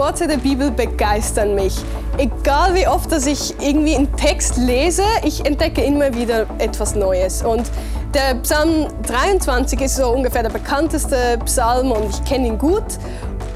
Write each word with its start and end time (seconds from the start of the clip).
Worte 0.00 0.26
der 0.26 0.38
Bibel 0.38 0.70
begeistern 0.70 1.54
mich. 1.54 1.76
Egal 2.16 2.74
wie 2.74 2.88
oft, 2.88 3.12
dass 3.12 3.26
ich 3.26 3.54
irgendwie 3.60 3.94
einen 3.94 4.10
Text 4.16 4.56
lese, 4.56 5.02
ich 5.24 5.44
entdecke 5.44 5.82
immer 5.82 6.14
wieder 6.14 6.46
etwas 6.56 6.94
Neues. 6.94 7.42
Und 7.42 7.70
der 8.14 8.36
Psalm 8.36 8.86
23 9.06 9.78
ist 9.82 9.96
so 9.96 10.08
ungefähr 10.08 10.42
der 10.42 10.48
bekannteste 10.48 11.38
Psalm 11.44 11.92
und 11.92 12.08
ich 12.08 12.24
kenne 12.24 12.46
ihn 12.46 12.56
gut. 12.56 12.82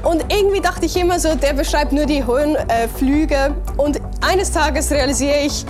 Und 0.03 0.31
irgendwie 0.31 0.61
dachte 0.61 0.85
ich 0.85 0.95
immer 0.95 1.19
so, 1.19 1.33
der 1.33 1.53
beschreibt 1.53 1.91
nur 1.91 2.05
die 2.05 2.23
hohen 2.23 2.55
äh, 2.55 2.87
Flüge. 2.95 3.55
Und 3.77 3.99
eines 4.21 4.51
Tages 4.51 4.91
realisiere 4.91 5.39
ich, 5.47 5.65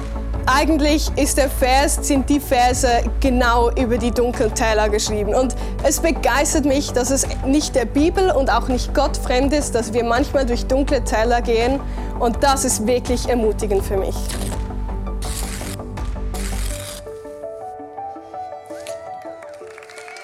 eigentlich 0.47 1.11
ist 1.15 1.37
der 1.37 1.49
Vers, 1.49 1.97
sind 2.01 2.29
die 2.29 2.39
Verse 2.39 3.03
genau 3.19 3.71
über 3.71 3.97
die 3.97 4.11
dunklen 4.11 4.53
Täler 4.53 4.89
geschrieben. 4.89 5.33
Und 5.33 5.55
es 5.83 5.99
begeistert 5.99 6.65
mich, 6.65 6.91
dass 6.91 7.09
es 7.09 7.27
nicht 7.45 7.75
der 7.75 7.85
Bibel 7.85 8.31
und 8.31 8.49
auch 8.49 8.67
nicht 8.67 8.93
Gott 8.93 9.17
fremd 9.17 9.53
ist, 9.53 9.73
dass 9.73 9.93
wir 9.93 10.03
manchmal 10.03 10.45
durch 10.45 10.65
dunkle 10.65 11.03
Täler 11.03 11.41
gehen. 11.41 11.79
Und 12.19 12.43
das 12.43 12.63
ist 12.63 12.85
wirklich 12.85 13.27
ermutigend 13.27 13.83
für 13.83 13.97
mich. 13.97 14.15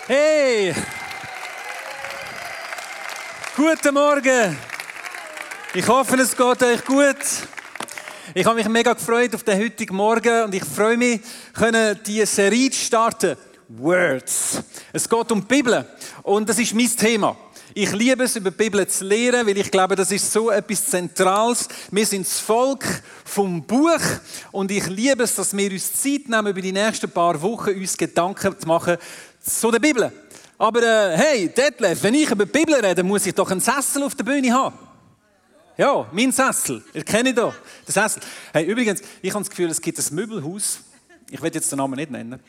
Hey! 0.08 0.76
Guten 3.56 3.94
Morgen! 3.94 4.58
Ich 5.74 5.88
hoffe, 5.88 6.18
es 6.18 6.36
geht 6.36 6.64
euch 6.64 6.86
gut. 6.86 7.16
Ich 8.34 8.46
habe 8.46 8.56
mich 8.56 8.70
mega 8.70 8.94
gefreut 8.94 9.36
auf 9.36 9.44
den 9.44 9.60
heutigen 9.60 9.94
Morgen 9.94 10.44
und 10.44 10.56
ich 10.56 10.64
freue 10.64 10.96
mich, 10.96 11.20
diese 12.06 12.26
Serie 12.26 12.72
starten. 12.72 13.36
Words. 13.68 14.64
Es 14.94 15.08
geht 15.08 15.32
um 15.34 15.42
die 15.42 15.48
Bibel 15.48 15.86
und 16.24 16.48
das 16.48 16.58
ist 16.58 16.74
mein 16.74 16.90
Thema. 16.96 17.36
Ich 17.74 17.92
liebe 17.92 18.24
es, 18.24 18.38
über 18.38 18.52
die 18.52 18.56
Bibel 18.56 18.88
zu 18.88 19.04
lehren, 19.04 19.46
weil 19.46 19.58
ich 19.58 19.70
glaube, 19.70 19.98
das 19.98 20.12
ist 20.12 20.32
so 20.32 20.50
etwas 20.50 20.86
Zentrales. 20.86 21.68
Wir 21.92 22.06
sind 22.06 22.26
das 22.26 22.40
Volk 22.40 22.86
vom 23.26 23.64
Buch 23.64 24.00
und 24.52 24.72
ich 24.72 24.88
liebe 24.88 25.24
es, 25.24 25.36
dass 25.36 25.56
wir 25.56 25.70
uns 25.70 25.92
Zeit 25.92 26.30
nehmen, 26.30 26.48
über 26.48 26.62
die 26.62 26.72
nächsten 26.72 27.12
paar 27.12 27.42
Wochen 27.42 27.72
uns 27.72 27.98
Gedanken 27.98 28.58
zu 28.58 28.66
machen 28.66 28.96
zu 29.42 29.72
der 29.72 29.80
Bibel. 29.80 30.10
Aber 30.58 30.82
äh, 30.82 31.18
hey, 31.18 31.50
Detlef, 31.50 32.02
wenn 32.04 32.14
ich 32.14 32.32
über 32.32 32.46
die 32.46 32.52
Bibel 32.52 32.76
rede, 32.76 33.04
muss 33.04 33.26
ich 33.26 33.36
doch 33.36 33.52
einen 33.52 33.60
Sessel 33.60 34.04
auf 34.04 34.16
der 34.16 34.24
Bühne 34.24 34.54
haben. 34.54 34.91
Ja, 35.78 36.08
mein 36.12 36.32
Sessel. 36.32 36.84
Ihr 36.94 37.04
kennt 37.04 37.28
ihn 37.30 37.36
doch. 37.36 37.54
Der 37.88 37.94
Sessel. 37.94 38.22
Hey, 38.54 38.66
übrigens, 38.66 39.02
ich 39.22 39.34
habe 39.34 39.44
das 39.44 39.50
Gefühl, 39.50 39.70
es 39.70 39.82
gibt 39.82 39.98
ein 39.98 40.16
Möbelhaus. 40.16 40.80
Ich 41.30 41.42
werde 41.42 41.58
jetzt 41.58 41.72
den 41.72 41.78
Namen 41.78 41.96
nicht 41.96 42.12
nennen. 42.12 42.40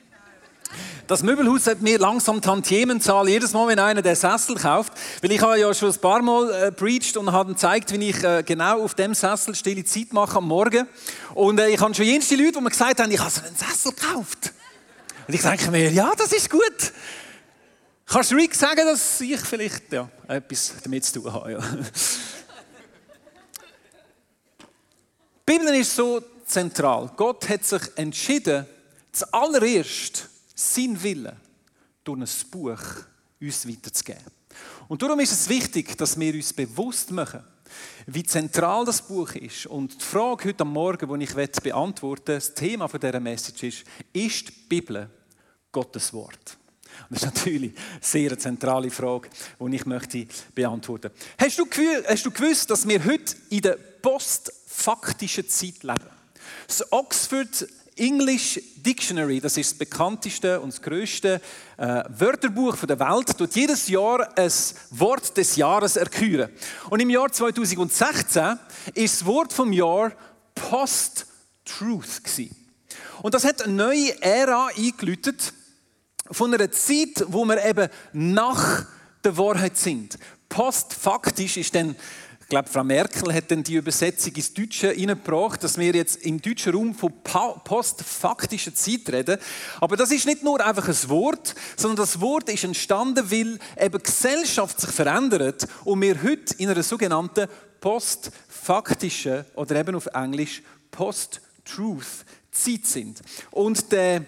Das 1.06 1.22
Möbelhaus 1.22 1.66
hat 1.66 1.82
mir 1.82 1.98
langsam 1.98 2.40
Tantiemenzahl 2.40 3.28
jedes 3.28 3.52
Mal, 3.52 3.68
wenn 3.68 3.78
einer 3.78 4.02
den 4.02 4.16
Sessel 4.16 4.56
kauft. 4.56 4.92
Weil 5.20 5.32
ich 5.32 5.40
habe 5.40 5.58
ja 5.58 5.72
schon 5.74 5.90
ein 5.90 5.98
paar 5.98 6.22
Mal 6.22 6.72
äh, 6.80 7.18
und 7.18 7.32
habe 7.32 7.52
gezeigt, 7.52 7.92
wie 7.92 8.08
ich 8.08 8.22
äh, 8.24 8.42
genau 8.42 8.82
auf 8.82 8.94
dem 8.94 9.14
Sessel 9.14 9.54
stille 9.54 9.84
Zeit 9.84 10.12
mache 10.12 10.38
am 10.38 10.48
Morgen. 10.48 10.86
Und 11.34 11.60
äh, 11.60 11.68
ich 11.68 11.80
habe 11.80 11.94
schon 11.94 12.06
jenste 12.06 12.36
Leute, 12.36 12.52
die 12.52 12.60
mir 12.60 12.70
gesagt 12.70 13.00
haben, 13.00 13.10
ich 13.10 13.20
habe 13.20 13.30
so 13.30 13.42
einen 13.42 13.56
Sessel 13.56 13.92
gekauft. 13.92 14.52
Und 15.28 15.34
ich 15.34 15.42
denke 15.42 15.70
mir, 15.70 15.90
ja, 15.90 16.12
das 16.16 16.32
ist 16.32 16.50
gut. 16.50 16.92
Kannst 18.06 18.30
du 18.30 18.36
Rick 18.36 18.54
sagen, 18.54 18.84
dass 18.84 19.20
ich 19.20 19.40
vielleicht 19.40 19.92
ja, 19.92 20.08
etwas 20.28 20.74
damit 20.82 21.04
zu 21.04 21.20
tun 21.20 21.32
habe? 21.32 21.52
Ja. 21.52 21.58
Die 25.48 25.58
Bibel 25.58 25.74
ist 25.74 25.96
so 25.96 26.22
zentral. 26.46 27.10
Gott 27.16 27.48
hat 27.48 27.64
sich 27.64 27.82
entschieden, 27.96 28.64
zuallererst 29.10 30.28
sein 30.54 31.02
Wille 31.02 31.36
durch 32.04 32.20
ein 32.20 32.50
Buch 32.50 32.80
uns 33.40 33.68
weiterzugeben. 33.68 34.22
Und 34.86 35.02
darum 35.02 35.18
ist 35.18 35.32
es 35.32 35.48
wichtig, 35.48 35.96
dass 35.98 36.18
wir 36.18 36.32
uns 36.34 36.52
bewusst 36.52 37.10
machen, 37.10 37.42
wie 38.06 38.22
zentral 38.22 38.84
das 38.84 39.02
Buch 39.02 39.34
ist. 39.34 39.66
Und 39.66 40.00
die 40.00 40.04
Frage 40.04 40.50
heute 40.50 40.64
Morgen, 40.64 41.18
die 41.18 41.24
ich 41.24 41.34
beantworten 41.60 42.32
möchte, 42.32 42.34
das 42.34 42.54
Thema 42.54 42.86
dieser 42.86 43.20
Message 43.20 43.62
ist, 43.64 43.84
ist 44.12 44.48
die 44.48 44.52
Bibel 44.68 45.10
Gottes 45.72 46.12
Wort? 46.12 46.56
Das 47.08 47.22
ist 47.22 47.24
natürlich 47.24 47.72
eine 47.72 48.00
sehr 48.00 48.38
zentrale 48.38 48.90
Frage, 48.90 49.28
die 49.58 49.74
ich 49.74 49.86
möchte 49.86 50.26
beantworten 50.54 51.10
möchte. 51.38 51.58
Hast 52.08 52.26
du 52.26 52.30
gewusst, 52.30 52.70
dass 52.70 52.86
wir 52.86 53.04
heute 53.04 53.34
in 53.50 53.62
der 53.62 53.78
Post 54.02 54.52
faktischen 54.66 55.48
Zeit 55.48 55.82
leben. 55.82 56.10
Das 56.66 56.92
Oxford 56.92 57.66
English 57.96 58.60
Dictionary, 58.76 59.40
das 59.40 59.56
ist 59.56 59.72
das 59.72 59.78
bekannteste 59.78 60.60
und 60.60 60.72
das 60.72 60.82
größte 60.82 61.40
äh, 61.76 62.02
Wörterbuch 62.08 62.76
der 62.86 62.98
Welt, 62.98 63.36
tut 63.36 63.54
jedes 63.54 63.88
Jahr 63.88 64.36
ein 64.36 64.52
Wort 64.90 65.36
des 65.36 65.56
Jahres 65.56 65.96
erküren. 65.96 66.50
Und 66.90 67.00
im 67.00 67.10
Jahr 67.10 67.30
2016 67.30 68.58
ist 68.94 69.20
das 69.20 69.26
Wort 69.26 69.52
vom 69.52 69.72
Jahr 69.72 70.12
Post-Truth 70.54 72.22
Und 73.20 73.34
das 73.34 73.44
hat 73.44 73.62
eine 73.62 73.72
neue 73.74 74.20
Ära 74.22 74.68
eingeläutet 74.76 75.52
von 76.30 76.52
einer 76.52 76.70
Zeit, 76.70 77.24
wo 77.28 77.44
wir 77.44 77.64
eben 77.64 77.88
nach 78.12 78.86
der 79.22 79.36
Wahrheit 79.36 79.76
sind. 79.76 80.18
Postfaktisch 80.48 81.56
ist 81.56 81.74
dann 81.74 81.96
glaube, 82.52 82.68
Frau 82.68 82.84
Merkel 82.84 83.32
hat 83.32 83.50
dann 83.50 83.62
die 83.62 83.76
Übersetzung 83.76 84.34
ins 84.34 84.52
Deutsche 84.52 84.90
hineingebracht, 84.90 85.64
dass 85.64 85.78
wir 85.78 85.94
jetzt 85.94 86.22
im 86.26 86.42
deutschen 86.42 86.74
Raum 86.74 86.94
von 86.94 87.10
postfaktischer 87.64 88.74
Zeit 88.74 89.08
reden. 89.10 89.38
Aber 89.80 89.96
das 89.96 90.10
ist 90.10 90.26
nicht 90.26 90.42
nur 90.42 90.62
einfach 90.62 90.86
ein 90.86 91.08
Wort, 91.08 91.54
sondern 91.78 91.96
das 91.96 92.20
Wort 92.20 92.50
ist 92.50 92.64
entstanden, 92.64 93.30
weil 93.30 93.58
eben 93.80 94.02
Gesellschaft 94.02 94.78
sich 94.78 94.90
verändert 94.90 95.66
und 95.84 96.02
wir 96.02 96.22
heute 96.22 96.54
in 96.58 96.68
einer 96.68 96.82
sogenannten 96.82 97.48
postfaktischen 97.80 99.46
oder 99.54 99.76
eben 99.76 99.94
auf 99.94 100.04
Englisch 100.12 100.62
Post-Truth 100.90 102.26
Zeit 102.50 102.84
sind. 102.84 103.22
Und 103.50 103.92
der 103.92 104.26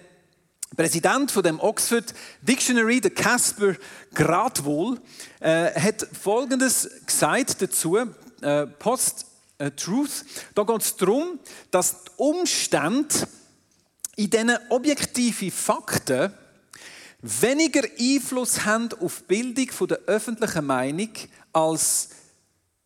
Präsident 0.76 1.30
von 1.30 1.42
dem 1.42 1.60
Oxford 1.60 2.14
Dictionary, 2.42 3.00
der 3.00 3.12
Casper 3.12 3.74
Gradwohl, 4.14 5.00
äh, 5.40 5.72
hat 5.78 6.06
Folgendes 6.20 6.88
gesagt 7.06 7.62
dazu, 7.62 7.96
äh, 7.96 8.66
Post 8.66 9.26
äh, 9.58 9.70
Truth. 9.70 10.24
Da 10.54 10.62
geht 10.64 10.82
es 10.82 10.96
darum, 10.96 11.38
dass 11.70 12.04
die 12.04 12.10
Umstände 12.16 13.28
in 14.16 14.30
diesen 14.30 14.58
objektiven 14.68 15.50
Fakten 15.50 16.32
weniger 17.20 17.82
Einfluss 17.98 18.64
haben 18.64 18.90
auf 19.00 19.22
die 19.22 19.42
Bildung 19.42 19.88
der 19.88 19.98
öffentlichen 20.06 20.66
Meinung 20.66 21.10
als 21.52 22.10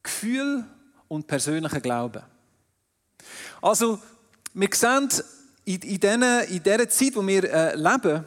Gefühl 0.03 0.65
und 1.09 1.27
persönlicher 1.27 1.81
Glauben. 1.81 2.23
Also, 3.61 3.99
wir 4.55 4.69
sehen, 4.73 5.09
in, 5.69 5.81
in, 5.83 6.01
dieser, 6.01 6.49
in 6.49 6.63
dieser 6.63 6.89
Zeit, 6.89 7.15
wo 7.15 7.27
wir 7.27 7.45
äh, 7.45 7.77
leben, 7.77 8.25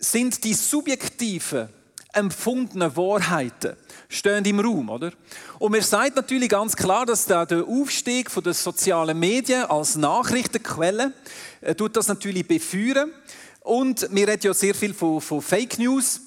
sind 0.00 0.42
die 0.42 0.54
subjektiven, 0.54 1.68
empfundenen 2.14 2.96
Wahrheiten 2.96 3.76
stehen 4.08 4.44
im 4.46 4.60
Raum, 4.60 4.88
oder? 4.88 5.12
Und 5.58 5.72
mir 5.72 5.82
sagt 5.82 6.16
natürlich 6.16 6.48
ganz 6.48 6.74
klar, 6.74 7.04
dass 7.04 7.26
da 7.26 7.44
der 7.44 7.64
Aufstieg 7.64 8.30
von 8.30 8.42
den 8.42 8.54
sozialen 8.54 9.18
Medien 9.18 9.64
als 9.64 9.96
Nachrichtenquelle 9.96 11.12
äh, 11.60 11.74
tut 11.74 11.94
das 11.94 12.08
natürlich 12.08 12.48
beführen. 12.48 13.12
Und 13.60 14.08
wir 14.10 14.28
reden 14.28 14.46
ja 14.46 14.54
sehr 14.54 14.74
viel 14.74 14.94
von, 14.94 15.20
von 15.20 15.42
Fake 15.42 15.78
News 15.78 16.20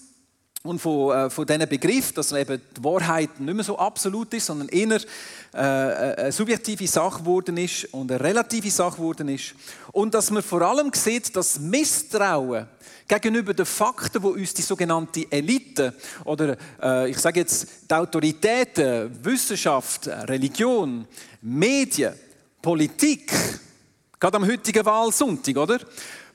und 0.65 0.79
von, 0.79 1.15
äh, 1.15 1.29
von 1.29 1.45
diesem 1.45 1.69
Begriff, 1.69 2.11
dass 2.13 2.31
eben 2.31 2.61
die 2.75 2.83
Wahrheit 2.83 3.39
nicht 3.39 3.53
mehr 3.53 3.63
so 3.63 3.77
absolut 3.77 4.33
ist, 4.33 4.47
sondern 4.47 4.67
eher 4.69 4.99
äh, 5.53 5.57
eine 5.57 6.31
subjektive 6.31 6.87
Sache 6.87 7.19
geworden 7.19 7.57
ist 7.57 7.85
und 7.93 8.11
eine 8.11 8.19
relative 8.19 8.71
Sache 8.71 8.97
geworden 8.97 9.29
ist. 9.29 9.53
Und 9.91 10.13
dass 10.13 10.31
man 10.31 10.43
vor 10.43 10.61
allem 10.61 10.91
sieht, 10.93 11.35
dass 11.35 11.59
Misstrauen 11.59 12.67
gegenüber 13.07 13.53
den 13.53 13.65
Fakten, 13.65 14.23
wo 14.23 14.29
uns 14.29 14.53
die 14.53 14.63
sogenannte 14.63 15.31
Elite 15.31 15.93
oder 16.23 16.57
äh, 16.81 17.09
ich 17.09 17.19
sage 17.19 17.41
jetzt 17.41 17.67
die 17.89 17.93
Autoritäten, 17.93 19.23
Wissenschaft, 19.23 20.07
Religion, 20.07 21.05
Medien, 21.41 22.13
Politik, 22.61 23.31
gerade 24.19 24.37
am 24.37 24.47
heutigen 24.47 24.83
Wahlsonntag, 24.83 25.55
oder? 25.57 25.79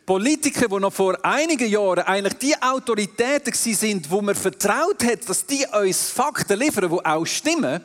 Politiker, 0.07 0.69
die 0.69 0.81
noch 0.81 0.93
vor 0.93 1.25
einigen 1.25 1.69
Jahren 1.69 2.05
eigentlich 2.05 2.35
die 2.35 2.61
Autoritäten 2.61 3.53
sind, 3.53 4.11
wo 4.11 4.21
man 4.21 4.35
vertraut 4.35 5.05
hat, 5.05 5.29
dass 5.29 5.47
die 5.47 5.65
uns 5.67 6.11
Fakten 6.11 6.59
liefern, 6.59 6.91
die 6.91 7.05
auch 7.05 7.25
stimmen, 7.25 7.81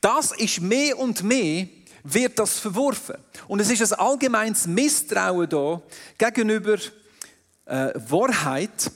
das 0.00 0.32
ist 0.32 0.60
mehr 0.60 0.98
und 0.98 1.22
mehr 1.22 1.66
wird 2.04 2.38
das 2.38 2.58
verworfen. 2.58 3.16
Und 3.48 3.60
es 3.60 3.70
ist 3.70 3.92
ein 3.92 3.98
allgemeines 3.98 4.66
Misstrauen 4.66 5.48
da 5.48 5.82
gegenüber 6.16 6.76
äh, 7.66 7.92
Wahrheit 7.94 8.90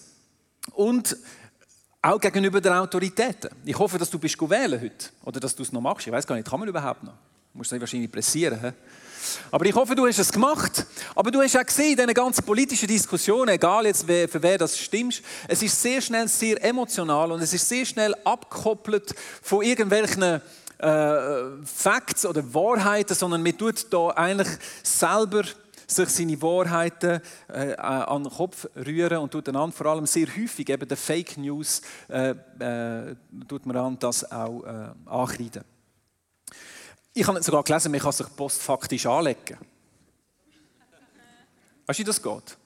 und 0.72 1.16
auch 2.00 2.20
gegenüber 2.20 2.60
den 2.60 2.72
Autoritäten. 2.72 3.50
Ich 3.64 3.78
hoffe, 3.78 3.98
dass 3.98 4.10
du 4.10 4.18
bist 4.18 4.40
wählen 4.40 4.80
heute 4.80 5.10
oder 5.24 5.40
dass 5.40 5.54
du 5.54 5.62
es 5.62 5.72
noch 5.72 5.80
machst. 5.80 6.06
Ich 6.06 6.12
weiß 6.12 6.26
gar 6.26 6.36
nicht, 6.36 6.48
kann 6.48 6.58
man 6.58 6.68
überhaupt 6.68 7.02
noch? 7.02 7.14
Du 7.52 7.58
musst 7.58 7.70
dich 7.70 7.80
wahrscheinlich 7.80 8.10
pressieren. 8.10 8.58
He? 8.60 8.72
Aber 9.50 9.66
ich 9.66 9.74
hoffe, 9.74 9.94
du 9.94 10.06
hast 10.06 10.18
es 10.18 10.32
gemacht. 10.32 10.86
Aber 11.14 11.30
du 11.30 11.40
hast 11.40 11.56
auch 11.56 11.64
gesehen, 11.64 11.92
in 11.92 11.96
diesen 11.96 12.14
ganzen 12.14 12.44
politischen 12.44 12.88
Diskussionen, 12.88 13.50
egal 13.50 13.86
jetzt 13.86 14.04
für 14.04 14.42
wer 14.42 14.58
das 14.58 14.78
stimmt, 14.78 15.22
es 15.48 15.62
ist 15.62 15.80
sehr 15.80 16.00
schnell 16.00 16.28
sehr 16.28 16.62
emotional 16.64 17.32
und 17.32 17.40
es 17.40 17.52
ist 17.52 17.68
sehr 17.68 17.84
schnell 17.84 18.14
abgekoppelt 18.24 19.14
von 19.42 19.62
irgendwelchen 19.62 20.22
äh, 20.22 20.40
Facts 21.64 22.26
oder 22.26 22.42
Wahrheiten, 22.54 23.14
sondern 23.14 23.42
man 23.42 23.56
tut 23.56 23.86
da 23.92 24.08
eigentlich 24.08 24.48
selber 24.82 25.44
sich 25.86 26.08
seine 26.08 26.40
Wahrheiten 26.40 27.20
äh, 27.48 27.74
an 27.76 28.24
den 28.24 28.32
Kopf 28.32 28.66
rühren 28.76 29.18
und 29.18 29.30
tut 29.30 29.48
dann 29.48 29.72
vor 29.72 29.86
allem 29.86 30.06
sehr 30.06 30.26
häufig 30.26 30.68
eben 30.68 30.88
den 30.88 30.96
Fake 30.96 31.36
News 31.36 31.82
äh, 32.08 32.30
äh, 32.58 33.14
tut 33.48 33.66
man 33.66 33.76
an 33.76 33.98
das 33.98 34.30
auch 34.30 34.64
äh, 34.64 34.88
ankreiden. 35.06 35.64
Ich 37.14 37.26
habe 37.26 37.42
sogar 37.42 37.62
gelesen, 37.62 37.92
man 37.92 38.00
kann 38.00 38.12
sich 38.12 38.26
postfaktisch 38.34 39.06
anlegen. 39.06 39.58
Weißt 41.86 41.98
du, 41.98 42.02
wie 42.02 42.04
das 42.04 42.22
geht? 42.22 42.56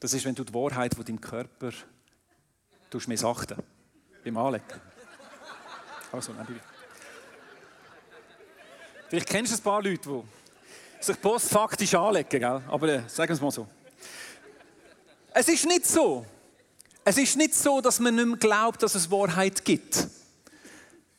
Das 0.00 0.12
ist, 0.14 0.24
wenn 0.24 0.34
du 0.34 0.44
die 0.44 0.54
Wahrheit 0.54 0.94
von 0.94 1.04
deinem 1.04 1.20
Körper 1.20 1.72
missachten 3.06 3.58
beim 4.24 4.36
Anlegen. 4.36 4.80
Also, 6.10 6.32
nein, 6.32 6.60
Vielleicht 9.08 9.28
kennst 9.28 9.52
du 9.52 9.56
ein 9.56 9.62
paar 9.62 9.82
Leute, 9.82 10.08
die 10.08 10.22
sich 11.04 11.20
postfaktisch 11.20 11.94
anlegen, 11.94 12.28
gell? 12.28 12.62
aber 12.68 12.88
äh, 12.88 13.02
sagen 13.08 13.28
wir 13.28 13.34
es 13.34 13.40
mal 13.40 13.50
so. 13.50 13.66
Es 15.32 15.48
ist 15.48 15.66
nicht 15.66 15.86
so. 15.86 16.26
Es 17.04 17.16
ist 17.16 17.36
nicht 17.36 17.54
so, 17.54 17.80
dass 17.80 18.00
man 18.00 18.14
nicht 18.14 18.26
mehr 18.26 18.36
glaubt, 18.36 18.82
dass 18.82 18.94
es 18.94 19.10
Wahrheit 19.10 19.64
gibt. 19.64 20.08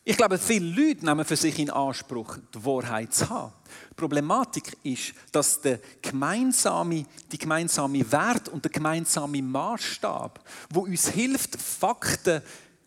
Ich 0.10 0.18
glaube, 0.18 0.40
viele 0.40 0.66
Leute 0.66 1.06
nehmen 1.06 1.24
für 1.24 1.36
sich 1.36 1.60
in 1.60 1.70
Anspruch, 1.70 2.40
die 2.52 2.66
Wahrheit 2.66 3.14
zu 3.14 3.30
haben. 3.30 3.54
Die 3.92 3.94
Problematik 3.94 4.76
ist, 4.82 5.14
dass 5.32 5.62
der 5.62 5.80
gemeinsame, 6.02 7.06
die 7.32 7.38
gemeinsame 7.38 8.12
Wert 8.12 8.50
und 8.50 8.66
der 8.66 8.72
gemeinsame 8.72 9.40
Maßstab, 9.40 10.44
wo 10.72 10.80
uns 10.80 11.10
hilft, 11.10 11.62
Fakten 11.62 12.42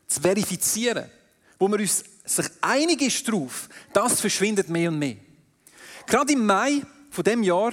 zu 0.08 0.20
verifizieren, 0.20 1.08
wo 1.60 1.69
man 1.69 1.78
uns 1.78 2.02
sich 2.24 2.46
einig 2.60 3.00
ist 3.02 3.28
darauf, 3.28 3.69
das 3.92 4.20
verschwindet 4.20 4.69
mehr 4.69 4.90
und 4.90 4.98
mehr. 4.98 5.19
Gerade 6.08 6.32
im 6.32 6.44
Mai 6.44 6.82
von 7.08 7.22
dem 7.22 7.44
Jahr 7.44 7.72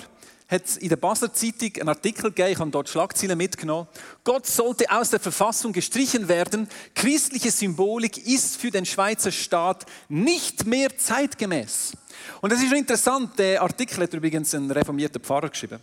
hat 0.50 0.66
es 0.66 0.78
in 0.78 0.90
der 0.90 0.96
Basler 0.96 1.32
Zeitung 1.32 1.72
einen 1.76 1.90
Artikel 1.90 2.32
gegeben, 2.32 2.52
ich 2.52 2.60
habe 2.60 2.72
dort 2.72 2.90
Schlagzeilen 2.90 3.38
mitgenommen. 3.38 3.88
Gott 4.24 4.48
sollte 4.48 4.90
aus 4.90 5.12
der 5.12 5.20
Verfassung 5.20 5.72
gestrichen 5.72 6.28
werden. 6.28 6.68
Christliche 6.96 7.52
Symbolik 7.52 8.26
ist 8.26 8.58
für 8.58 8.72
den 8.72 8.86
Schweizer 8.86 9.32
Staat 9.32 9.86
nicht 10.10 10.66
mehr 10.66 10.98
zeitgemäß. 10.98 11.94
Und 12.42 12.52
das 12.52 12.62
ist 12.62 12.70
schon 12.70 12.80
interessant, 12.80 13.38
der 13.38 13.62
Artikel 13.62 14.02
hat 14.02 14.14
übrigens 14.14 14.54
ein 14.56 14.72
reformierter 14.72 15.20
Pfarrer 15.20 15.50
geschrieben. 15.50 15.80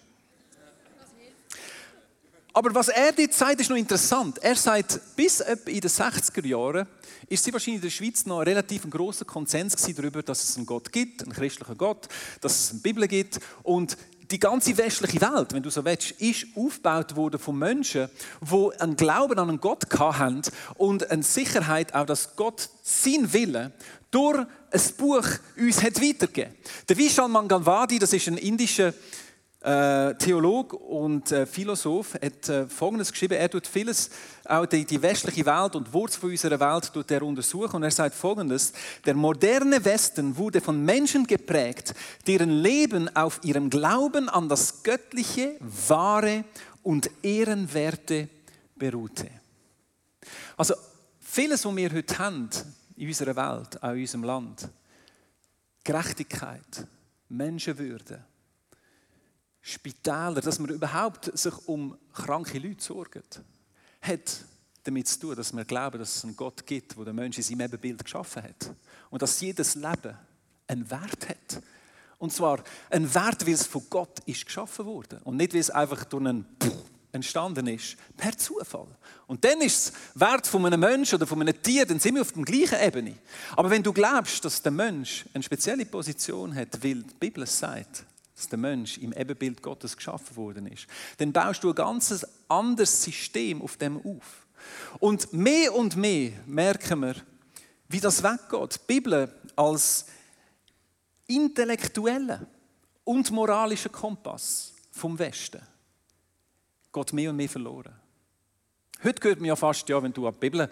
Aber 2.53 2.75
was 2.75 2.89
er 2.89 3.13
dort 3.13 3.35
sagt, 3.35 3.61
ist 3.61 3.69
noch 3.69 3.77
interessant. 3.77 4.39
Er 4.39 4.57
sagt, 4.57 4.99
bis 5.15 5.41
in 5.41 5.81
den 5.81 5.91
60er 5.91 6.47
Jahren 6.47 6.87
ist 7.29 7.45
sie 7.45 7.53
wahrscheinlich 7.53 7.83
in 7.83 7.83
der 7.83 7.91
Schweiz 7.91 8.25
noch 8.25 8.39
ein 8.39 8.49
relativ 8.49 8.89
großer 8.89 9.27
Konsens 9.27 9.77
darüber, 9.95 10.23
dass 10.23 10.43
es 10.43 10.57
einen 10.57 10.65
Gott 10.65 10.91
gibt, 10.91 11.23
einen 11.23 11.33
christlichen 11.33 11.77
Gott, 11.77 12.09
dass 12.41 12.59
es 12.59 12.71
eine 12.71 12.81
Bibel 12.81 13.07
gibt. 13.09 13.41
Und 13.63 13.99
die 14.31 14.39
ganze 14.39 14.77
westliche 14.77 15.21
Welt, 15.21 15.53
wenn 15.53 15.63
du 15.63 15.71
so 15.71 15.85
willst, 15.85 16.13
ist 16.13 16.47
aufgebaut 16.57 17.17
worden 17.17 17.39
von 17.39 17.59
Menschen, 17.59 18.09
die 18.41 18.81
einen 18.81 18.97
Glauben 18.97 19.39
an 19.39 19.49
einen 19.49 19.61
Gott 19.61 19.87
hatten 19.99 20.43
und 20.75 21.11
eine 21.11 21.23
Sicherheit 21.23 21.95
auch, 21.95 22.07
dass 22.07 22.37
Gott 22.37 22.69
sein 22.83 23.33
Wille 23.33 23.73
durch 24.11 24.47
ein 24.71 24.81
Buch 24.97 25.27
uns 25.57 25.83
hat 25.83 26.01
weitergegeben. 26.01 26.55
Der 26.89 26.97
Vishal 26.97 27.29
Mangalwadi, 27.29 27.99
das 27.99 28.13
ist 28.13 28.29
ein 28.29 28.39
indischer 28.39 28.93
äh, 29.61 30.15
Theolog 30.15 30.75
und 30.75 31.33
äh, 31.33 31.47
Philosoph 31.47 32.15
hat 32.15 32.49
äh, 32.49 32.69
Folgendes 32.69 33.11
geschrieben. 33.11 33.35
Er 33.35 33.51
tut 33.51 33.67
vieles, 33.67 34.11
auch 34.45 34.67
die, 34.67 34.85
die 34.85 35.01
westliche 35.01 35.45
Welt 35.47 35.75
und 35.75 35.93
Wurzel 35.93 36.21
von 36.21 36.31
unserer 36.31 36.61
Welt 36.61 36.93
tut 36.93 37.11
er 37.11 37.23
untersuchen. 37.23 37.77
Und 37.77 37.83
er 37.83 37.91
sagt 37.91 38.15
Folgendes. 38.15 38.73
Der 39.05 39.15
moderne 39.15 39.85
Westen 39.85 40.37
wurde 40.37 40.61
von 40.61 40.85
Menschen 40.85 41.27
geprägt, 41.27 41.95
deren 42.27 42.51
Leben 42.51 43.15
auf 43.17 43.41
ihrem 43.43 43.71
Glauben 43.71 44.29
an 44.29 44.49
das 44.49 44.83
Göttliche, 44.83 45.57
Wahre 45.61 46.45
und 46.83 47.11
Ehrenwerte 47.23 48.29
beruhte. 48.77 49.29
Also 50.57 50.75
vieles, 51.19 51.65
was 51.65 51.77
wir 51.77 51.93
heute 51.93 52.19
haben 52.19 52.49
in 52.97 53.09
unserer 53.09 53.35
Welt, 53.37 53.83
auch 53.83 53.93
in 53.93 54.01
unserem 54.01 54.25
Land, 54.25 54.69
Gerechtigkeit, 55.83 56.87
Menschenwürde, 57.29 58.25
Spitäler, 59.69 60.41
dass 60.41 60.61
man 60.61 60.71
überhaupt 60.71 61.37
sich 61.37 61.53
um 61.67 61.99
kranke 62.15 62.57
Leute 62.61 62.85
sorgt, 62.85 63.41
hat 64.01 64.45
damit 64.85 65.09
zu 65.09 65.19
tun, 65.19 65.35
dass 65.35 65.53
wir 65.53 65.65
glauben, 65.65 65.99
dass 65.99 66.19
es 66.19 66.25
einen 66.25 66.37
Gott 66.37 66.65
gibt, 66.65 66.97
der 66.97 67.05
den 67.05 67.17
Menschen 67.17 67.41
in 67.41 67.45
seinem 67.45 67.63
Ebenbild 67.63 68.05
geschaffen 68.05 68.45
hat. 68.45 68.73
Und 69.11 69.23
dass 69.23 69.41
jedes 69.41 69.75
Leben 69.75 70.17
einen 70.69 70.89
Wert 70.89 71.29
hat. 71.29 71.63
Und 72.19 72.33
zwar 72.33 72.63
einen 72.91 73.13
Wert, 73.13 73.45
weil 73.45 73.55
es 73.55 73.67
von 73.67 73.83
Gott 73.91 74.21
ist 74.27 74.47
geschaffen 74.47 74.87
wurde. 74.87 75.21
Und 75.25 75.37
nicht, 75.37 75.53
weil 75.53 75.61
es 75.61 75.71
einfach 75.71 76.05
durch 76.05 76.25
einen 76.25 76.47
Puh 76.61 76.71
entstanden 77.11 77.67
ist, 77.67 77.97
per 78.17 78.39
Zufall. 78.39 78.87
Und 79.27 79.45
dann 79.45 79.61
ist 79.63 79.89
es 79.89 79.93
Wert 80.15 80.47
von 80.47 80.65
einem 80.65 80.79
Menschen 80.79 81.17
oder 81.17 81.27
von 81.27 81.41
einem 81.41 81.61
Tier, 81.61 81.85
dann 81.85 81.99
sind 81.99 82.15
wir 82.15 82.23
auf 82.23 82.31
der 82.31 82.45
gleichen 82.45 82.81
Ebene. 82.81 83.17
Aber 83.57 83.69
wenn 83.69 83.83
du 83.83 83.93
glaubst, 83.93 84.45
dass 84.45 84.63
der 84.63 84.71
Mensch 84.71 85.25
eine 85.35 85.43
spezielle 85.43 85.87
Position 85.87 86.55
hat, 86.55 86.73
weil 86.85 87.03
die 87.03 87.15
Bibel 87.19 87.43
es 87.43 87.59
sagt, 87.59 88.05
dass 88.37 88.49
der 88.49 88.59
Mensch 88.59 88.99
im 88.99 89.13
Ebenbild 89.15 89.63
Gottes 89.63 89.97
geschaffen 89.97 90.37
worden 90.37 90.67
ist, 90.67 90.87
dann 91.17 91.33
baust 91.33 91.65
du 91.65 91.71
ein 91.71 91.75
ganz 91.75 92.25
anderes 92.49 93.03
System 93.03 93.63
auf 93.63 93.77
dem 93.79 93.97
auf. 93.97 94.47
Und 94.99 95.33
mehr 95.33 95.75
und 95.75 95.97
mehr 95.97 96.33
merken 96.47 97.01
wir, 97.01 97.15
wie 97.89 98.01
das 98.01 98.23
weggeht. 98.23 98.75
Die 98.75 98.95
Bibel 98.95 99.33
als 99.55 100.07
intellektueller 101.27 102.47
und 103.05 103.31
moralischer 103.31 103.89
Kompass 103.89 104.75
vom 104.91 105.19
Westen 105.19 105.63
geht 106.93 107.13
mehr 107.13 107.31
und 107.31 107.37
mehr 107.37 107.49
verloren. 107.49 107.95
Heute 109.03 109.21
gehört 109.21 109.41
mir 109.41 109.49
ja 109.49 109.57
fast, 109.57 109.89
ja, 109.89 110.03
wenn 110.03 110.13
du 110.13 110.31
die 110.31 110.39
Bibel, 110.39 110.69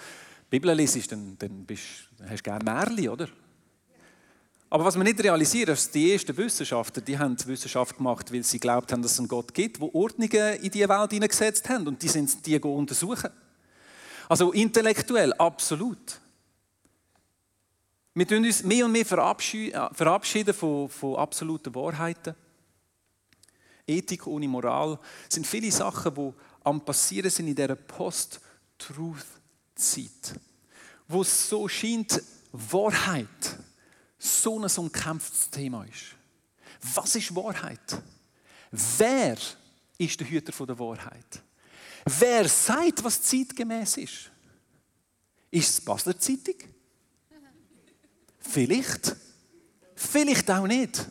Bibel 0.50 0.75
liest, 0.75 1.12
dann, 1.12 1.37
dann, 1.38 1.64
bist, 1.64 2.08
hast 2.26 2.38
du 2.38 2.43
gerne 2.43 2.64
Märchen, 2.64 3.08
oder? 3.08 3.28
Aber 4.75 4.85
was 4.87 4.97
man 4.97 5.06
nicht 5.06 5.23
realisiert, 5.23 5.69
ist, 5.69 5.94
die 5.94 6.12
ersten 6.12 6.37
Wissenschaftler, 6.37 7.00
die 7.00 7.17
haben 7.17 7.37
die 7.37 7.47
Wissenschaft 7.47 7.96
gemacht, 7.96 8.32
weil 8.32 8.43
sie 8.43 8.58
glaubt 8.58 8.91
haben, 8.91 9.03
dass 9.03 9.13
es 9.13 9.20
einen 9.20 9.29
Gott 9.29 9.55
gibt, 9.55 9.81
der 9.81 9.94
Ordnungen 9.94 10.56
in 10.56 10.70
die 10.72 10.89
Welt 10.89 11.13
hineingesetzt 11.13 11.69
hat 11.69 11.87
und 11.87 12.03
die 12.03 12.08
sind 12.08 12.44
die 12.44 12.58
untersuchen. 12.58 13.31
Also 14.29 14.51
intellektuell, 14.51 15.32
absolut. 15.34 16.19
Wir 18.15 18.27
tun 18.27 18.44
uns 18.44 18.65
mehr 18.65 18.87
und 18.87 18.91
mehr 18.91 19.03
äh, 19.03 19.94
verabschieden 19.94 20.53
von, 20.53 20.89
von 20.89 21.17
absoluten 21.19 21.72
Wahrheiten. 21.72 22.34
Ethik 23.87 24.27
ohne 24.27 24.48
Moral 24.48 24.98
sind 25.29 25.46
viele 25.46 25.70
Sachen, 25.70 26.17
die 26.17 26.32
am 26.65 26.84
passieren 26.84 27.31
sind 27.31 27.46
in 27.46 27.55
dieser 27.55 27.77
Post-Truth-Zeit, 27.77 30.34
wo 31.06 31.22
es 31.22 31.48
so 31.48 31.69
scheint, 31.69 32.20
Wahrheit 32.51 33.29
so 34.24 34.58
ein 34.58 34.70
umkämpftes 34.76 35.50
Thema 35.50 35.84
ist. 35.84 36.16
Was 36.94 37.14
ist 37.14 37.34
Wahrheit? 37.34 38.02
Wer 38.70 39.36
ist 39.98 40.19
der 40.20 40.28
Hüter 40.28 40.66
der 40.66 40.78
Wahrheit? 40.78 41.43
Wer 42.04 42.48
sagt, 42.48 43.04
was 43.04 43.20
zeitgemäß 43.22 43.98
ist? 43.98 44.31
Ist 45.50 45.70
es 45.70 45.81
Basler 45.81 46.19
Zeitung? 46.19 46.56
Vielleicht. 48.40 49.14
Vielleicht 49.94 50.50
auch 50.50 50.66
nicht. 50.66 51.06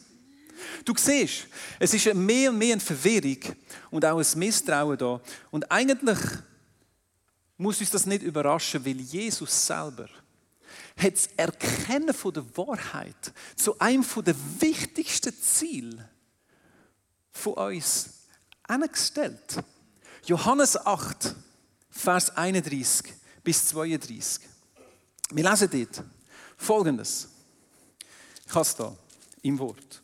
Du 0.86 0.94
siehst, 0.96 1.48
es 1.80 1.94
ist 1.94 2.14
mehr 2.14 2.50
und 2.50 2.58
mehr 2.58 2.74
eine 2.74 2.82
Verwirrung 2.82 3.40
und 3.92 4.06
auch 4.06 4.20
ein 4.20 4.40
Misstrauen 4.40 4.98
da. 4.98 5.22
Und 5.52 5.72
eigentlich 5.72 6.20
muss 7.58 7.80
uns 7.80 7.92
das 7.92 8.06
nicht 8.06 8.24
überraschen, 8.24 8.86
weil 8.86 9.00
Jesus 9.00 9.66
selber 9.66 10.10
hat 10.98 11.14
das 11.14 11.28
Erkennen 11.38 12.14
von 12.14 12.34
der 12.34 12.58
Wahrheit 12.58 13.34
zu 13.56 13.78
einem 13.80 14.06
der 14.26 14.36
wichtigsten 14.60 15.34
Ziele 15.40 16.10
von 17.32 17.54
uns 17.54 18.10
angestellt. 18.64 19.64
Johannes 20.26 20.78
8, 20.78 21.36
Vers 21.90 22.36
31 22.38 23.14
bis 23.44 23.66
32. 23.68 24.48
Wir 25.32 25.50
lesen 25.50 25.70
dort 25.72 26.04
folgendes. 26.58 27.30
Ich 28.48 28.54
habe 28.54 28.62
es 28.62 28.76
da 28.76 28.96
im 29.42 29.60
Wort. 29.60 30.02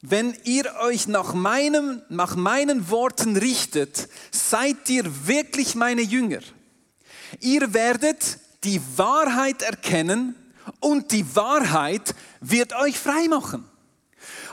Wenn 0.00 0.36
ihr 0.44 0.74
euch 0.80 1.06
nach, 1.06 1.32
meinem, 1.32 2.02
nach 2.08 2.34
meinen 2.34 2.90
Worten 2.90 3.36
richtet, 3.36 4.08
seid 4.32 4.90
ihr 4.90 5.26
wirklich 5.26 5.76
meine 5.76 6.02
Jünger. 6.02 6.40
Ihr 7.40 7.72
werdet 7.72 8.38
die 8.64 8.80
Wahrheit 8.96 9.62
erkennen 9.62 10.34
und 10.80 11.10
die 11.12 11.34
Wahrheit 11.34 12.14
wird 12.40 12.72
euch 12.74 12.98
frei 12.98 13.28
machen. 13.28 13.64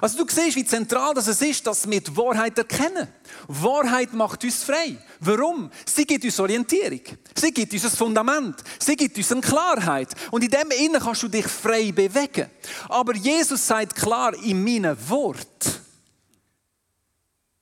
Also 0.02 0.24
du 0.24 0.34
siehst, 0.34 0.56
wie 0.56 0.66
zentral 0.66 1.14
das 1.14 1.28
ist, 1.42 1.68
dass 1.68 1.90
wir 1.90 2.02
die 2.02 2.16
Wahrheit 2.16 2.58
erkennen. 2.58 3.08
Wahrheit 3.48 4.14
macht 4.14 4.44
uns 4.44 4.64
frei. 4.64 4.98
Warum? 5.20 5.70
Sie 5.86 6.06
gibt 6.06 6.24
uns 6.24 6.40
Orientierung. 6.40 7.02
Sie 7.36 7.52
gibt 7.52 7.74
uns 7.74 7.86
ein 7.86 7.92
Fundament. 7.92 8.64
Sie 8.80 8.96
gibt 8.96 9.18
uns 9.18 9.32
eine 9.32 9.42
Klarheit. 9.42 10.10
Und 10.32 10.44
in 10.44 10.50
dem 10.50 10.72
Innen 10.72 11.02
kannst 11.02 11.24
du 11.24 11.28
dich 11.28 11.46
frei 11.46 11.92
bewegen. 11.92 12.50
Aber 12.88 13.16
Jesus 13.16 13.68
sagt 13.68 13.96
klar, 13.96 14.34
in 14.36 14.64
meinem 14.64 14.98
Wort 15.10 15.82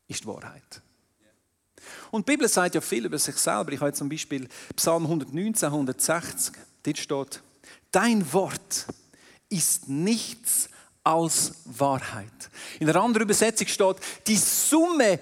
ist 0.07 0.23
die 0.23 0.27
Wahrheit. 0.27 0.81
Und 2.11 2.27
die 2.27 2.33
Bibel 2.33 2.47
sagt 2.47 2.75
ja 2.75 2.81
viel 2.81 3.05
über 3.05 3.17
sich 3.17 3.35
selber. 3.37 3.71
Ich 3.71 3.81
habe 3.81 3.93
zum 3.93 4.09
Beispiel 4.09 4.47
Psalm 4.75 5.03
119, 5.03 5.67
160. 5.67 6.53
Dort 6.83 6.97
steht, 6.97 7.41
dein 7.91 8.33
Wort 8.33 8.85
ist 9.49 9.89
nichts 9.89 10.69
als 11.03 11.53
Wahrheit. 11.65 12.49
In 12.79 12.89
einer 12.89 13.01
anderen 13.01 13.23
Übersetzung 13.23 13.67
steht, 13.67 13.97
die 14.27 14.37
Summe 14.37 15.19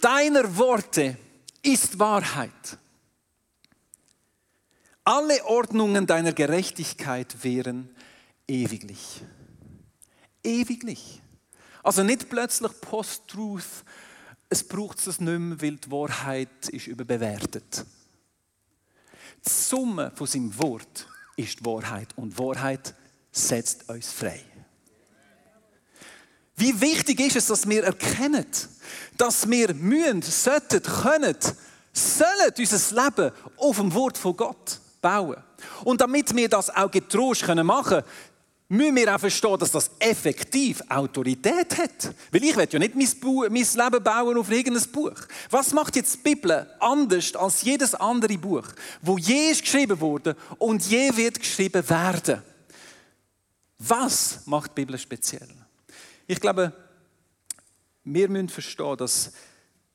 deiner 0.00 0.56
Worte 0.56 1.16
ist 1.62 1.98
Wahrheit. 1.98 2.78
Alle 5.04 5.44
Ordnungen 5.44 6.06
deiner 6.06 6.32
Gerechtigkeit 6.32 7.44
wären 7.44 7.94
ewiglich. 8.48 9.22
Ewiglich. 10.42 11.22
Also 11.82 12.02
nicht 12.02 12.28
plötzlich 12.28 12.72
Post-Truth, 12.80 13.84
es 14.48 14.64
braucht 14.64 15.06
es 15.06 15.20
nicht 15.20 15.38
mehr, 15.38 15.60
weil 15.60 15.76
die 15.76 15.90
Wahrheit 15.90 16.68
ist 16.70 16.86
überbewertet. 16.86 17.84
Die 19.44 19.50
Summe 19.50 20.12
von 20.14 20.26
seinem 20.26 20.58
Wort 20.58 21.08
ist 21.36 21.60
die 21.60 21.64
Wahrheit 21.64 22.08
und 22.16 22.38
Wahrheit 22.38 22.94
setzt 23.30 23.88
uns 23.88 24.12
frei. 24.12 24.42
Wie 26.56 26.80
wichtig 26.80 27.20
ist 27.20 27.36
es, 27.36 27.46
dass 27.46 27.68
wir 27.68 27.84
erkennen, 27.84 28.46
dass 29.16 29.48
wir 29.48 29.74
mühen, 29.74 30.22
sollten, 30.22 30.82
können, 30.82 31.36
sollen 31.92 32.52
unser 32.58 33.04
Leben 33.04 33.32
auf 33.58 33.76
dem 33.76 33.92
Wort 33.92 34.16
von 34.16 34.36
Gott 34.36 34.80
bauen. 35.02 35.36
Und 35.84 36.00
damit 36.00 36.34
wir 36.34 36.48
das 36.48 36.70
auch 36.70 36.90
getrost 36.90 37.46
machen 37.46 37.84
können, 37.84 38.04
müssen 38.68 38.96
wir 38.96 39.14
auch 39.14 39.20
verstehen, 39.20 39.58
dass 39.58 39.70
das 39.70 39.90
effektiv 39.98 40.82
Autorität 40.88 41.78
hat. 41.78 42.14
Weil 42.30 42.44
ich 42.44 42.56
will 42.56 42.68
ja 42.70 42.78
nicht 42.78 42.94
mein, 42.94 43.52
mein 43.52 43.52
Leben 43.52 44.04
bauen 44.04 44.36
auf 44.36 44.50
irgendein 44.50 44.90
Buch. 44.90 45.14
Was 45.50 45.72
macht 45.72 45.96
jetzt 45.96 46.16
die 46.16 46.34
Bibel 46.34 46.68
anders 46.80 47.34
als 47.36 47.62
jedes 47.62 47.94
andere 47.94 48.36
Buch, 48.38 48.66
wo 49.02 49.18
je 49.18 49.50
ist 49.50 49.62
geschrieben 49.62 50.00
wurde 50.00 50.36
und 50.58 50.84
je 50.86 51.16
wird 51.16 51.38
geschrieben 51.38 51.88
werden? 51.88 52.42
Was 53.78 54.40
macht 54.46 54.72
die 54.72 54.82
Bibel 54.82 54.98
speziell? 54.98 55.48
Ich 56.26 56.40
glaube, 56.40 56.72
wir 58.04 58.28
müssen 58.28 58.48
verstehen, 58.48 58.96
dass 58.96 59.32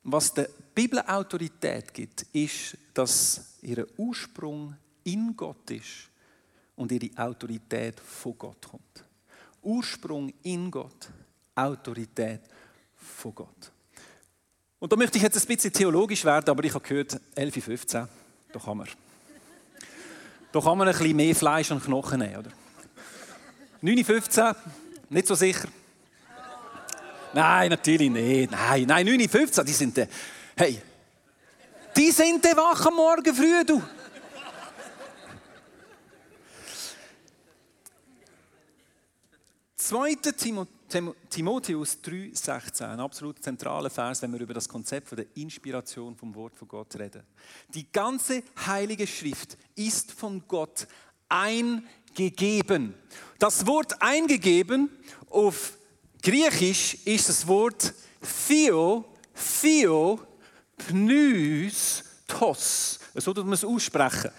was 0.03 0.33
der 0.33 0.49
Bibel 0.73 0.99
Autorität 0.99 1.93
gibt, 1.93 2.23
ist, 2.33 2.77
dass 2.93 3.57
ihr 3.61 3.85
Ursprung 3.97 4.75
in 5.03 5.35
Gott 5.35 5.69
ist 5.69 6.10
und 6.75 6.91
ihre 6.91 7.09
Autorität 7.17 7.99
von 7.99 8.37
Gott 8.37 8.67
kommt. 8.67 9.05
Ursprung 9.61 10.33
in 10.43 10.71
Gott, 10.71 11.09
Autorität 11.55 12.41
von 12.95 13.35
Gott. 13.35 13.71
Und 14.79 14.91
da 14.91 14.95
möchte 14.95 15.17
ich 15.17 15.23
jetzt 15.23 15.37
ein 15.37 15.45
bisschen 15.45 15.71
theologisch 15.71 16.25
werden, 16.25 16.49
aber 16.49 16.63
ich 16.63 16.73
habe 16.73 16.87
gehört, 16.87 17.19
11.15, 17.35 18.07
da 18.51 18.59
kann 18.59 18.77
man. 18.77 18.87
Da 20.51 20.59
kann 20.59 20.77
man 20.77 20.87
ein 20.87 20.97
bisschen 20.97 21.15
mehr 21.15 21.35
Fleisch 21.35 21.71
und 21.71 21.83
Knochen 21.83 22.19
nehmen, 22.19 22.37
oder? 22.37 22.51
9.15, 23.83 24.55
nicht 25.09 25.27
so 25.27 25.35
sicher. 25.35 25.67
Nein, 27.33 27.69
natürlich 27.69 28.09
nicht. 28.09 28.51
Nein, 28.51 28.85
nein, 28.87 29.07
9.15, 29.07 29.63
die 29.63 29.71
sind, 29.71 30.07
hey, 30.55 30.81
die 31.95 32.11
sind 32.11 32.43
wach 32.43 32.85
am 32.85 32.95
Morgen 32.95 33.33
früh, 33.33 33.63
du. 33.65 33.81
2. 39.91 40.15
Timotheus 41.29 41.97
3,16, 42.01 42.85
ein 42.85 43.01
absolut 43.01 43.43
zentraler 43.43 43.89
Vers, 43.89 44.21
wenn 44.21 44.31
wir 44.31 44.39
über 44.39 44.53
das 44.53 44.69
Konzept 44.69 45.11
der 45.11 45.25
Inspiration 45.35 46.15
vom 46.15 46.33
Wort 46.33 46.55
von 46.55 46.69
Gott 46.69 46.95
reden. 46.97 47.23
Die 47.73 47.91
ganze 47.91 48.41
Heilige 48.65 49.05
Schrift 49.05 49.57
ist 49.75 50.13
von 50.13 50.43
Gott 50.47 50.87
eingegeben. 51.27 52.93
Das 53.37 53.67
Wort 53.67 54.01
eingegeben 54.01 54.89
auf 55.29 55.73
Griechisch 56.23 56.93
ist 57.03 57.27
das 57.27 57.45
Wort 57.45 57.93
Theo, 58.47 59.03
Theo, 59.61 60.21
Pneus, 60.77 62.05
Tos. 62.31 62.99
So 63.15 63.33
tut 63.33 63.45
man 63.45 63.53
es 63.53 63.65
aussprechen. 63.65 64.31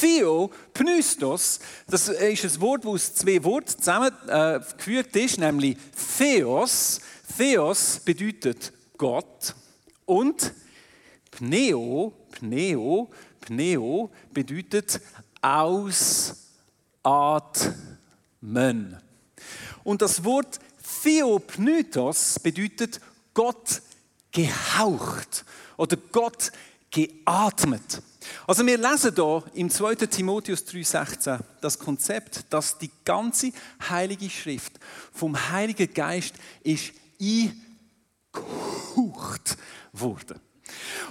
Theo, 0.00 0.50
Pneustos, 0.74 1.60
das 1.86 2.08
ist 2.08 2.44
ein 2.44 2.60
Wort, 2.60 2.84
das 2.84 2.90
aus 2.90 3.14
zwei 3.14 3.42
Worten 3.44 3.78
zusammengeführt 3.78 5.14
ist, 5.14 5.38
nämlich 5.38 5.76
Theos. 6.18 7.00
Theos 7.36 8.00
bedeutet 8.04 8.72
Gott 8.96 9.54
und 10.04 10.52
Pneo, 11.30 12.12
Pneo, 12.32 13.08
Pneo 13.40 14.10
bedeutet 14.32 15.00
ausatmen. 15.40 16.36
Und 19.84 20.02
das 20.02 20.24
Wort 20.24 20.58
Theopneustos 21.02 22.40
bedeutet 22.40 23.00
Gott 23.32 23.82
gehaucht 24.32 25.44
oder 25.76 25.96
Gott 26.10 26.50
geatmet. 26.90 28.02
Also 28.46 28.66
wir 28.66 28.78
lesen 28.78 29.14
hier 29.14 29.44
im 29.54 29.70
2. 29.70 29.94
Timotheus 29.94 30.66
3,16 30.66 31.38
das 31.60 31.78
Konzept, 31.78 32.44
dass 32.50 32.78
die 32.78 32.90
ganze 33.04 33.52
Heilige 33.88 34.28
Schrift 34.30 34.72
vom 35.12 35.36
Heiligen 35.50 35.92
Geist 35.92 36.34
ist 36.62 36.92
eingehaucht 37.20 39.58
worden. 39.92 40.40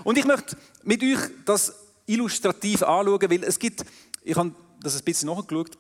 Und 0.03 0.17
ich 0.17 0.25
möchte 0.25 0.57
mit 0.83 1.03
euch 1.03 1.19
das 1.45 1.73
illustrativ 2.05 2.83
anschauen, 2.83 3.29
weil 3.29 3.43
es 3.43 3.59
gibt, 3.59 3.85
ich 4.23 4.35
habe 4.35 4.53
das 4.81 4.97
ein 4.97 5.03
bisschen 5.03 5.29
nachgeschaut, 5.29 5.77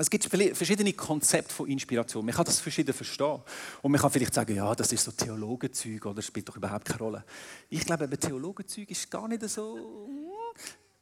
es 0.00 0.08
gibt 0.08 0.24
verschiedene 0.26 0.92
Konzepte 0.92 1.52
von 1.52 1.68
Inspiration. 1.68 2.24
Man 2.24 2.32
kann 2.32 2.44
das 2.44 2.60
verschieden 2.60 2.94
verstehen. 2.94 3.40
Und 3.82 3.90
man 3.90 4.00
kann 4.00 4.12
vielleicht 4.12 4.32
sagen, 4.32 4.54
ja, 4.54 4.72
das 4.72 4.92
ist 4.92 5.04
so 5.04 5.10
Theologenzeug 5.10 6.06
oder 6.06 6.22
spielt 6.22 6.48
doch 6.48 6.56
überhaupt 6.56 6.84
keine 6.84 7.00
Rolle. 7.00 7.24
Ich 7.68 7.84
glaube, 7.84 8.04
aber 8.04 8.16
Theologenzeug 8.16 8.88
ist 8.92 9.10
gar 9.10 9.26
nicht 9.26 9.42
so. 9.48 10.08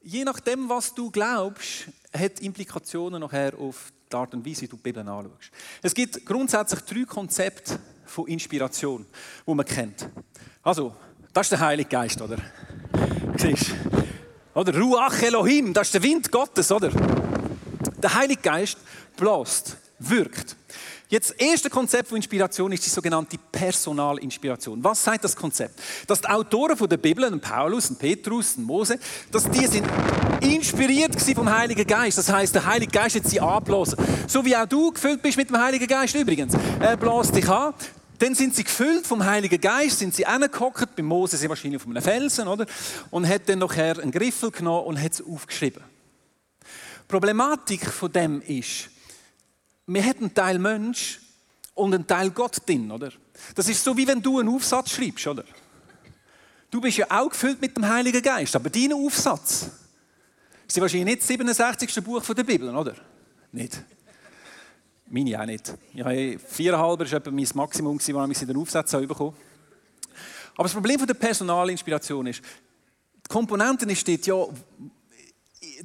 Je 0.01 0.23
nachdem, 0.23 0.67
was 0.67 0.95
du 0.95 1.11
glaubst, 1.11 1.89
hat 2.11 2.39
Implikationen 2.39 3.21
nachher 3.21 3.55
auf 3.59 3.93
die 4.11 4.15
Art 4.15 4.33
und 4.33 4.43
Weise, 4.43 4.61
wie 4.61 4.67
du 4.67 4.77
die 4.77 4.81
Bibel 4.81 5.07
anschaust. 5.07 5.51
Es 5.83 5.93
gibt 5.93 6.25
grundsätzlich 6.25 6.81
drei 6.81 7.03
Konzepte 7.03 7.79
von 8.03 8.27
Inspiration, 8.27 9.05
die 9.45 9.53
man 9.53 9.65
kennt. 9.65 10.09
Also, 10.63 10.95
das 11.33 11.45
ist 11.45 11.51
der 11.51 11.59
Heilige 11.59 11.89
Geist, 11.89 12.19
oder? 12.19 12.37
Siehst 13.37 13.75
Oder 14.55 14.75
Ruach 14.75 15.21
Elohim, 15.21 15.71
das 15.71 15.89
ist 15.89 15.93
der 15.93 16.03
Wind 16.03 16.31
Gottes, 16.31 16.71
oder? 16.71 17.26
Der 17.97 18.13
Heilige 18.13 18.41
Geist 18.41 18.77
bläst, 19.15 19.77
wirkt. 19.99 20.55
Jetzt, 21.09 21.29
das 21.29 21.37
erste 21.37 21.69
Konzept 21.69 22.09
von 22.09 22.17
Inspiration 22.17 22.71
ist 22.73 22.85
die 22.85 22.89
sogenannte 22.89 23.37
Personalinspiration. 23.51 24.83
Was 24.83 25.03
sagt 25.03 25.23
das 25.23 25.35
Konzept? 25.35 25.79
Dass 26.05 26.19
die 26.19 26.27
Autoren 26.27 26.77
der 26.89 26.97
Bibel, 26.97 27.31
Paulus, 27.39 27.95
Petrus, 27.95 28.57
Mose, 28.57 28.99
dass 29.31 29.49
die 29.49 29.65
sind 29.67 29.87
inspiriert 30.41 31.19
vom 31.33 31.49
Heiligen 31.49 31.87
Geist. 31.87 32.17
Das 32.17 32.29
heißt, 32.29 32.53
der 32.53 32.65
Heilige 32.65 32.91
Geist 32.91 33.15
hat 33.15 33.25
sie 33.25 33.39
anblasen. 33.39 33.97
So 34.27 34.43
wie 34.43 34.55
auch 34.55 34.65
du 34.65 34.91
gefüllt 34.91 35.21
bist 35.21 35.37
mit 35.37 35.49
dem 35.49 35.57
Heiligen 35.57 35.87
Geist 35.87 36.13
übrigens. 36.13 36.53
Er 36.79 36.97
bläst 36.97 37.33
dich 37.33 37.47
an. 37.49 37.73
Dann 38.19 38.35
sind 38.35 38.55
sie 38.55 38.63
gefüllt 38.63 39.07
vom 39.07 39.23
Heiligen 39.23 39.61
Geist, 39.61 39.99
sind 39.99 40.13
sie 40.13 40.25
angehockt, 40.25 40.95
bei 40.95 41.03
Mose 41.03 41.37
sie 41.37 41.47
wahrscheinlich 41.47 41.81
auf 41.81 41.87
einem 41.87 42.01
Felsen, 42.01 42.47
oder? 42.47 42.65
Und 43.11 43.27
hat 43.29 43.47
dann 43.47 43.59
nachher 43.59 43.99
einen 43.99 44.11
Griffel 44.11 44.51
genommen 44.51 44.87
und 44.87 45.01
hat 45.01 45.13
es 45.13 45.23
aufgeschrieben. 45.23 45.83
Problematik 47.07 47.85
von 47.85 48.11
dem 48.11 48.41
ist, 48.41 48.89
wir 49.85 50.03
haben 50.03 50.19
einen 50.19 50.33
Teil 50.33 50.59
Mensch 50.59 51.21
und 51.73 51.93
einen 51.93 52.05
Teil 52.05 52.31
Gott 52.31 52.67
drin, 52.67 52.91
oder? 52.91 53.11
Das 53.55 53.69
ist 53.69 53.83
so, 53.83 53.95
wie 53.95 54.07
wenn 54.07 54.21
du 54.21 54.39
einen 54.39 54.49
Aufsatz 54.49 54.91
schreibst, 54.91 55.27
oder? 55.27 55.45
Du 56.69 56.81
bist 56.81 56.97
ja 56.97 57.05
auch 57.09 57.29
gefüllt 57.29 57.61
mit 57.61 57.77
dem 57.77 57.87
Heiligen 57.87 58.21
Geist, 58.21 58.55
aber 58.55 58.69
dein 58.69 58.91
Aufsatz 58.91 59.69
ist 60.67 60.81
wahrscheinlich 60.81 61.05
nicht 61.05 61.21
das 61.21 61.27
67. 61.27 62.03
Buch 62.03 62.21
der 62.21 62.43
Bibel, 62.43 62.75
oder? 62.75 62.95
Nicht. 63.53 63.81
Meine 65.09 65.39
auch 65.39 65.45
nicht. 65.45 65.73
Ich 65.93 66.01
habe 66.01 66.37
viereinhalb, 66.37 66.99
war 66.99 67.13
etwa 67.13 67.31
mein 67.31 67.47
Maximum, 67.53 67.97
das 67.97 68.41
ich 68.41 68.47
den 68.47 68.57
Aufsatz 68.57 68.91
bekommen 68.91 69.33
Aber 70.55 70.63
das 70.63 70.73
Problem 70.73 71.05
der 71.05 71.13
Personalinspiration 71.13 72.27
ist, 72.27 72.41
die 72.41 73.29
Komponenten 73.29 73.95
steht 73.95 74.27
ja, 74.27 74.35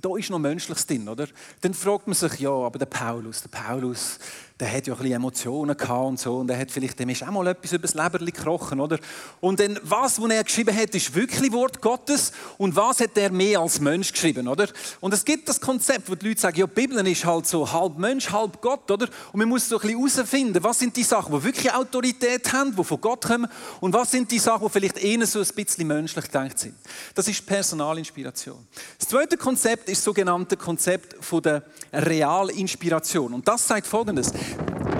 da 0.00 0.16
ist 0.16 0.30
noch 0.30 0.38
Menschliches 0.38 0.86
drin, 0.86 1.08
oder? 1.08 1.26
Dann 1.60 1.74
fragt 1.74 2.06
man 2.06 2.14
sich, 2.14 2.40
ja, 2.40 2.50
aber 2.50 2.78
der 2.78 2.86
Paulus, 2.86 3.42
der 3.42 3.48
Paulus, 3.48 4.18
der 4.62 4.72
hat 4.72 4.86
ja 4.86 4.94
ein 4.94 4.98
bisschen 4.98 5.16
Emotionen 5.16 5.76
gehabt 5.76 6.06
und 6.06 6.20
so 6.20 6.36
und 6.36 6.48
er 6.48 6.56
hat 6.56 6.70
vielleicht, 6.70 6.96
dem 7.00 7.08
ist 7.08 7.24
auch 7.24 7.32
mal 7.32 7.48
etwas 7.48 7.72
über 7.72 7.82
das 7.82 7.94
Leberli 7.94 8.30
gekrochen, 8.30 8.78
oder? 8.78 8.96
Und 9.40 9.58
dann, 9.58 9.76
was, 9.82 10.22
was 10.22 10.30
er 10.30 10.44
geschrieben 10.44 10.76
hat, 10.76 10.94
ist 10.94 11.12
wirklich 11.16 11.50
Wort 11.50 11.80
Gottes 11.80 12.30
und 12.58 12.76
was 12.76 13.00
hat 13.00 13.18
er 13.18 13.32
mehr 13.32 13.58
als 13.58 13.80
Mensch 13.80 14.12
geschrieben, 14.12 14.46
oder? 14.46 14.68
Und 15.00 15.12
es 15.14 15.24
gibt 15.24 15.48
das 15.48 15.60
Konzept, 15.60 16.08
wo 16.08 16.14
die 16.14 16.28
Leute 16.28 16.40
sagen, 16.40 16.60
ja, 16.60 16.66
die 16.68 16.74
Bibel 16.74 17.04
ist 17.08 17.24
halt 17.24 17.48
so 17.48 17.72
halb 17.72 17.98
Mensch, 17.98 18.30
halb 18.30 18.60
Gott, 18.60 18.88
oder? 18.88 19.08
Und 19.32 19.40
man 19.40 19.48
muss 19.48 19.68
so 19.68 19.80
ein 19.80 19.80
bisschen 19.80 19.98
herausfinden, 19.98 20.62
was 20.62 20.78
sind 20.78 20.96
die 20.96 21.02
Sachen, 21.02 21.34
die 21.34 21.42
wirklich 21.42 21.74
Autorität 21.74 22.52
haben, 22.52 22.76
die 22.76 22.84
von 22.84 23.00
Gott 23.00 23.24
kommen 23.24 23.50
und 23.80 23.92
was 23.92 24.12
sind 24.12 24.30
die 24.30 24.38
Sachen, 24.38 24.64
die 24.68 24.72
vielleicht 24.72 24.98
eher 24.98 25.26
so 25.26 25.40
ein 25.40 25.48
bisschen 25.56 25.88
menschlich 25.88 26.26
gedacht 26.26 26.60
sind. 26.60 26.76
Das 27.16 27.26
ist 27.26 27.44
Personalinspiration. 27.44 28.64
Das 28.96 29.08
zweite 29.08 29.36
Konzept 29.36 29.88
ist 29.88 29.98
das 29.98 30.04
sogenannte 30.04 30.56
Konzept 30.56 31.16
von 31.24 31.42
der 31.42 31.64
Realinspiration 31.92 33.34
und 33.34 33.48
das 33.48 33.66
sagt 33.66 33.88
Folgendes. 33.88 34.32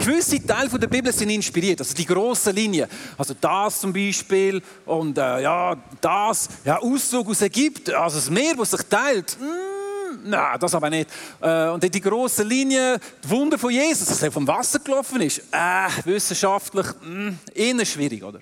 Gewisse 0.04 0.44
Teile 0.44 0.68
der 0.68 0.88
Bibel 0.88 1.12
sind 1.12 1.30
inspiriert, 1.30 1.80
also 1.80 1.94
die 1.94 2.04
große 2.04 2.50
Linie. 2.50 2.88
Also 3.16 3.34
das 3.40 3.80
zum 3.80 3.92
Beispiel 3.92 4.60
und 4.84 5.16
äh, 5.16 5.42
ja, 5.42 5.76
das, 6.00 6.48
ja, 6.64 6.78
Auszug 6.80 7.28
aus 7.28 7.40
Ägypten, 7.42 7.94
also 7.94 8.16
das 8.16 8.28
Meer, 8.28 8.54
das 8.56 8.72
sich 8.72 8.82
teilt. 8.82 9.36
Mm, 9.40 10.28
Nein, 10.28 10.58
das 10.58 10.74
aber 10.74 10.90
nicht. 10.90 11.08
Äh, 11.40 11.68
und 11.68 11.82
die 11.82 12.00
große 12.00 12.42
Linie, 12.42 12.98
die 13.24 13.30
Wunder 13.30 13.56
von 13.56 13.70
Jesus, 13.70 14.08
dass 14.08 14.22
er 14.22 14.32
vom 14.32 14.46
Wasser 14.46 14.80
gelaufen 14.80 15.20
ist, 15.20 15.38
äh, 15.52 15.88
wissenschaftlich 16.04 16.86
mm, 17.00 17.28
eher 17.54 17.84
schwierig, 17.84 18.24
oder? 18.24 18.40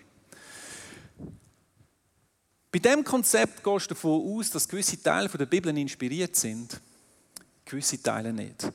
Bei 2.72 2.78
diesem 2.78 3.04
Konzept 3.04 3.62
gehst 3.62 3.90
du 3.90 3.94
davon 3.94 4.38
aus, 4.38 4.50
dass 4.50 4.66
gewisse 4.66 5.02
Teile 5.02 5.28
der 5.28 5.46
Bibel 5.46 5.76
inspiriert 5.76 6.36
sind, 6.36 6.80
gewisse 7.66 8.02
Teile 8.02 8.32
nicht 8.32 8.66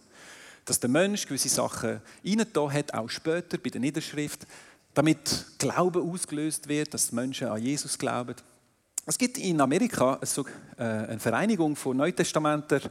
dass 0.66 0.80
der 0.80 0.90
Mensch 0.90 1.26
gewisse 1.28 1.50
Sachen 1.50 2.02
reingetan 2.26 2.74
hat, 2.74 2.94
auch 2.94 3.10
später 3.10 3.58
bei 3.58 3.70
der 3.70 3.82
Niederschrift, 3.82 4.46
damit 4.94 5.46
Glauben 5.60 6.12
ausgelöst 6.12 6.68
wird, 6.68 6.94
dass 6.94 7.12
Menschen 7.12 7.48
an 7.48 7.62
Jesus 7.62 7.98
glauben. 7.98 8.36
Es 9.06 9.18
gibt 9.18 9.38
in 9.38 9.62
Amerika 9.62 10.20
äh, 10.78 10.84
eine 10.84 11.20
Vereinigung 11.20 11.76
von 11.76 11.96
Neutestamentler, 11.96 12.82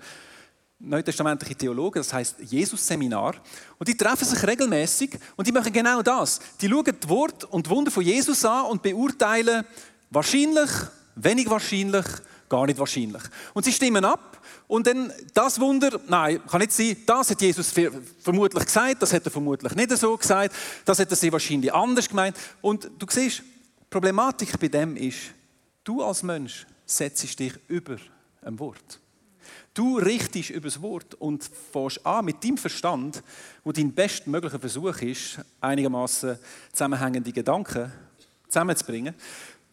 neutestamentlichen 0.79 1.59
Theologen, 1.59 1.99
das 2.01 2.13
heißt 2.13 2.37
Jesus-Seminar. 2.41 3.35
Und 3.79 3.89
die 3.89 3.97
treffen 3.97 4.25
sich 4.25 4.47
regelmäßig 4.47 5.19
und 5.35 5.47
die 5.47 5.53
machen 5.53 5.73
genau 5.73 6.03
das. 6.03 6.41
Die 6.61 6.69
schauen 6.69 6.85
das 6.85 7.09
Wort 7.09 7.45
und 7.45 7.69
Wunder 7.69 7.91
von 7.91 8.05
Jesus 8.05 8.45
an 8.45 8.67
und 8.67 8.83
beurteilen 8.83 9.65
wahrscheinlich, 10.11 10.71
wenig 11.17 11.51
wahrscheinlich, 11.51 12.05
gar 12.49 12.67
nicht 12.67 12.79
wahrscheinlich. 12.79 13.23
Und 13.53 13.65
sie 13.65 13.73
stimmen 13.73 14.05
ab 14.05 14.41
und 14.67 14.87
dann 14.87 15.13
das 15.33 15.61
Wunder, 15.61 16.01
nein, 16.09 16.41
kann 16.47 16.61
nicht 16.61 16.73
sein, 16.73 16.97
das 17.07 17.31
hat 17.31 17.41
Jesus 17.41 17.73
vermutlich 18.21 18.65
gesagt, 18.65 19.03
das 19.03 19.13
hat 19.13 19.25
er 19.25 19.31
vermutlich 19.31 19.75
nicht 19.75 19.97
so 19.97 20.17
gesagt, 20.17 20.55
das 20.85 20.99
hat 20.99 21.11
er 21.11 21.17
sie 21.17 21.33
wahrscheinlich 21.33 21.73
anders 21.73 22.09
gemeint. 22.09 22.37
Und 22.61 22.91
du 22.99 23.07
siehst, 23.09 23.41
die 23.41 23.85
Problematik 23.91 24.59
bei 24.59 24.69
dem 24.69 24.97
ist, 24.97 25.19
du 25.85 26.03
als 26.03 26.23
Mensch 26.23 26.67
setzt 26.87 27.39
dich 27.39 27.55
über 27.69 27.97
ein 28.43 28.59
Wort. 28.59 29.01
Du 29.75 29.99
richtest 29.99 30.51
über 30.51 30.69
das 30.69 30.81
Wort 30.81 31.15
und 31.15 31.51
fährst 31.73 32.07
an 32.07 32.25
mit 32.25 32.45
deinem 32.45 32.59
Verstand, 32.59 33.23
wo 33.65 33.73
dein 33.73 33.93
bestmöglicher 33.93 34.61
Versuch 34.61 35.03
ist, 35.03 35.41
einigermaßen 35.61 36.39
zusammenhängende 36.73 37.33
Gedanken 37.33 37.93
zusammenzubringen, 38.49 39.15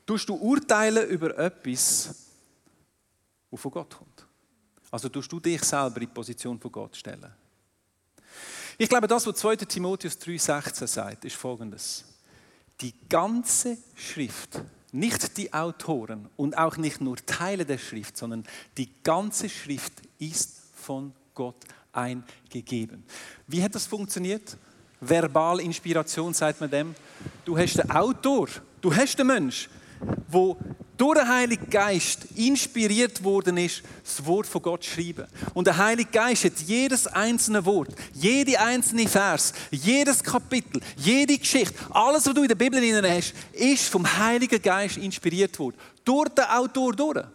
tust 0.07 0.27
du 0.27 0.35
urteilen 0.35 1.07
über 1.07 1.37
etwas, 1.37 2.30
das 3.51 3.59
von 3.59 3.71
Gott 3.71 3.97
kommt. 3.97 4.25
Also 4.89 5.09
tust 5.09 5.31
du 5.31 5.39
dich 5.39 5.63
selber 5.63 5.95
in 5.97 6.07
die 6.07 6.07
Position 6.07 6.59
von 6.59 6.71
Gott 6.71 6.95
stellen. 6.95 7.31
Ich 8.77 8.89
glaube, 8.89 9.07
das, 9.07 9.27
was 9.27 9.35
2. 9.35 9.57
Timotheus 9.57 10.17
3,16 10.19 10.87
sagt, 10.87 11.25
ist 11.25 11.35
folgendes. 11.35 12.05
Die 12.79 12.93
ganze 13.09 13.77
Schrift, 13.95 14.61
nicht 14.91 15.37
die 15.37 15.53
Autoren 15.53 16.29
und 16.35 16.57
auch 16.57 16.77
nicht 16.77 16.99
nur 16.99 17.17
Teile 17.17 17.65
der 17.65 17.77
Schrift, 17.77 18.17
sondern 18.17 18.43
die 18.77 18.89
ganze 19.03 19.49
Schrift 19.49 19.93
ist 20.17 20.61
von 20.75 21.13
Gott 21.35 21.63
eingegeben. 21.93 23.03
Wie 23.47 23.63
hat 23.63 23.75
das 23.75 23.85
funktioniert? 23.85 24.57
Verbalinspiration 24.99 26.33
sagt 26.33 26.61
man 26.61 26.69
dem. 26.69 26.95
Du 27.45 27.57
hast 27.57 27.77
den 27.77 27.89
Autor, 27.91 28.47
du 28.81 28.95
hast 28.95 29.17
den 29.17 29.27
Mensch, 29.27 29.69
wo 30.27 30.57
durch 31.01 31.17
den 31.17 31.27
Heiligen 31.27 31.67
Geist 31.67 32.27
inspiriert 32.35 33.23
worden 33.23 33.57
ist, 33.57 33.81
das 34.03 34.23
Wort 34.23 34.45
von 34.45 34.61
Gott 34.61 34.83
zu 34.83 34.91
schreiben. 34.91 35.25
Und 35.55 35.65
der 35.65 35.77
Heilige 35.77 36.11
Geist 36.11 36.43
hat 36.43 36.59
jedes 36.59 37.07
einzelne 37.07 37.65
Wort, 37.65 37.89
jede 38.13 38.59
einzelne 38.59 39.07
Vers, 39.07 39.51
jedes 39.71 40.23
Kapitel, 40.23 40.79
jede 40.97 41.39
Geschichte, 41.39 41.73
alles, 41.89 42.27
was 42.27 42.33
du 42.35 42.43
in 42.43 42.49
der 42.49 42.55
Bibel 42.55 42.79
hast, 43.09 43.33
ist 43.53 43.89
vom 43.89 44.05
Heiligen 44.19 44.61
Geist 44.61 44.97
inspiriert 44.97 45.57
worden. 45.57 45.75
Durch 46.05 46.29
den 46.29 46.45
Autor 46.45 46.93
durch. 46.93 47.25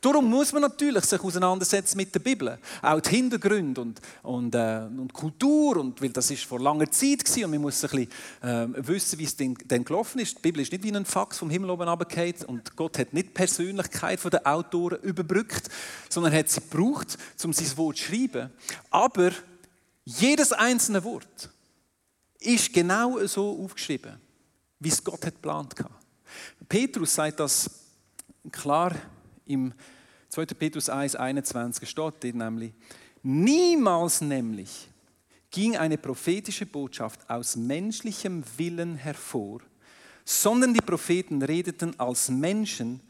Darum 0.00 0.30
muss 0.30 0.52
man 0.52 0.62
natürlich 0.62 1.04
sich 1.04 1.20
auseinandersetzen 1.20 1.98
mit 1.98 2.14
der 2.14 2.20
Bibel. 2.20 2.58
Auch 2.80 3.00
die 3.00 3.10
Hintergründe 3.10 3.82
und, 3.82 4.00
und, 4.22 4.54
äh, 4.54 4.86
und 4.86 5.12
Kultur, 5.12 5.76
und, 5.76 6.00
weil 6.00 6.08
das 6.08 6.30
ist 6.30 6.44
vor 6.44 6.58
langer 6.58 6.90
Zeit 6.90 7.28
war 7.36 7.44
und 7.44 7.50
man 7.50 7.60
muss 7.60 7.84
ein 7.84 7.90
bisschen 7.90 8.78
äh, 8.78 8.86
wissen, 8.88 9.18
wie 9.18 9.24
es 9.24 9.36
denn, 9.36 9.54
denn 9.54 9.84
gelaufen 9.84 10.20
ist. 10.20 10.38
Die 10.38 10.42
Bibel 10.42 10.62
ist 10.62 10.72
nicht 10.72 10.84
wie 10.84 10.92
ein 10.92 11.04
Fax 11.04 11.38
vom 11.38 11.50
Himmel 11.50 11.68
oben 11.68 11.86
runtergefallen 11.86 12.46
und 12.46 12.76
Gott 12.76 12.98
hat 12.98 13.12
nicht 13.12 13.28
die 13.28 13.32
Persönlichkeit 13.32 14.20
der 14.32 14.46
Autoren 14.46 15.00
überbrückt, 15.02 15.68
sondern 16.08 16.32
hat 16.32 16.48
sie 16.48 16.60
gebraucht, 16.60 17.18
um 17.44 17.52
sein 17.52 17.76
Wort 17.76 17.98
zu 17.98 18.04
schreiben. 18.04 18.50
Aber 18.90 19.32
jedes 20.04 20.52
einzelne 20.52 21.04
Wort 21.04 21.50
ist 22.38 22.72
genau 22.72 23.18
so 23.26 23.64
aufgeschrieben, 23.64 24.18
wie 24.78 24.88
es 24.88 25.04
Gott 25.04 25.26
hat 25.26 25.34
geplant 25.34 25.74
hat. 25.78 25.90
Petrus 26.68 27.14
sagt 27.14 27.40
das 27.40 27.68
klar 28.50 28.94
im 29.50 29.72
2. 30.28 30.46
Petrus 30.46 30.88
1, 30.88 31.16
21 31.16 31.88
steht 31.88 31.96
dort 31.96 32.34
nämlich, 32.34 32.72
niemals 33.22 34.20
nämlich 34.20 34.88
ging 35.50 35.76
eine 35.76 35.98
prophetische 35.98 36.66
Botschaft 36.66 37.28
aus 37.28 37.56
menschlichem 37.56 38.44
Willen 38.56 38.94
hervor, 38.94 39.60
sondern 40.24 40.72
die 40.72 40.80
Propheten 40.80 41.42
redeten 41.42 41.98
als 41.98 42.28
Menschen, 42.28 43.00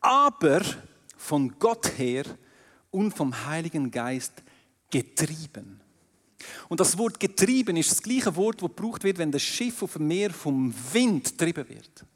aber 0.00 0.62
von 1.16 1.58
Gott 1.58 1.98
her 1.98 2.24
und 2.90 3.12
vom 3.12 3.46
Heiligen 3.46 3.90
Geist 3.90 4.42
getrieben. 4.90 5.80
Und 6.68 6.80
das 6.80 6.96
Wort 6.96 7.20
getrieben 7.20 7.76
ist 7.76 7.90
das 7.90 8.02
gleiche 8.02 8.34
Wort, 8.34 8.62
das 8.62 8.68
gebraucht 8.68 9.04
wird, 9.04 9.18
wenn 9.18 9.30
das 9.30 9.42
Schiff 9.42 9.82
auf 9.82 9.92
dem 9.92 10.08
Meer 10.08 10.30
vom 10.30 10.72
Wind 10.92 11.24
getrieben 11.36 11.68
wird. 11.68 12.06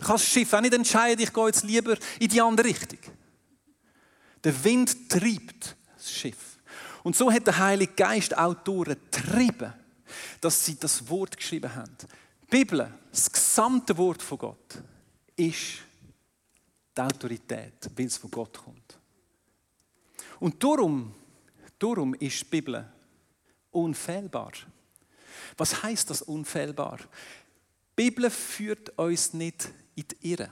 Du 0.00 0.06
kannst 0.06 0.24
das 0.24 0.32
Schiff 0.32 0.52
auch 0.54 0.62
nicht 0.62 0.72
entscheiden, 0.72 1.22
ich 1.22 1.32
gehe 1.32 1.46
jetzt 1.46 1.62
lieber 1.62 1.96
in 2.18 2.28
die 2.28 2.40
andere 2.40 2.68
Richtung. 2.68 2.98
Der 4.42 4.64
Wind 4.64 5.10
treibt 5.10 5.76
das 5.94 6.10
Schiff. 6.10 6.58
Und 7.02 7.16
so 7.16 7.30
hat 7.30 7.46
der 7.46 7.58
Heilige 7.58 7.92
Geist 7.92 8.36
Autoren 8.36 8.96
getrieben, 9.10 9.74
dass 10.40 10.64
sie 10.64 10.76
das 10.78 11.06
Wort 11.10 11.36
geschrieben 11.36 11.74
haben. 11.74 11.94
Die 12.42 12.46
Bibel, 12.46 12.90
das 13.10 13.30
gesamte 13.30 13.96
Wort 13.98 14.22
von 14.22 14.38
Gott, 14.38 14.82
ist 15.36 15.80
die 16.96 17.00
Autorität, 17.00 17.90
weil 17.94 18.06
es 18.06 18.16
von 18.16 18.30
Gott 18.30 18.56
kommt. 18.56 18.98
Und 20.38 20.64
darum, 20.64 21.14
darum 21.78 22.14
ist 22.14 22.40
die 22.40 22.44
Bibel 22.46 22.90
unfehlbar. 23.70 24.52
Was 25.58 25.82
heißt 25.82 26.08
das 26.08 26.22
unfehlbar? 26.22 26.98
Die 26.98 28.04
Bibel 28.04 28.30
führt 28.30 28.98
uns 28.98 29.34
nicht 29.34 29.68
in 29.94 30.04
die 30.08 30.32
Irre. 30.32 30.50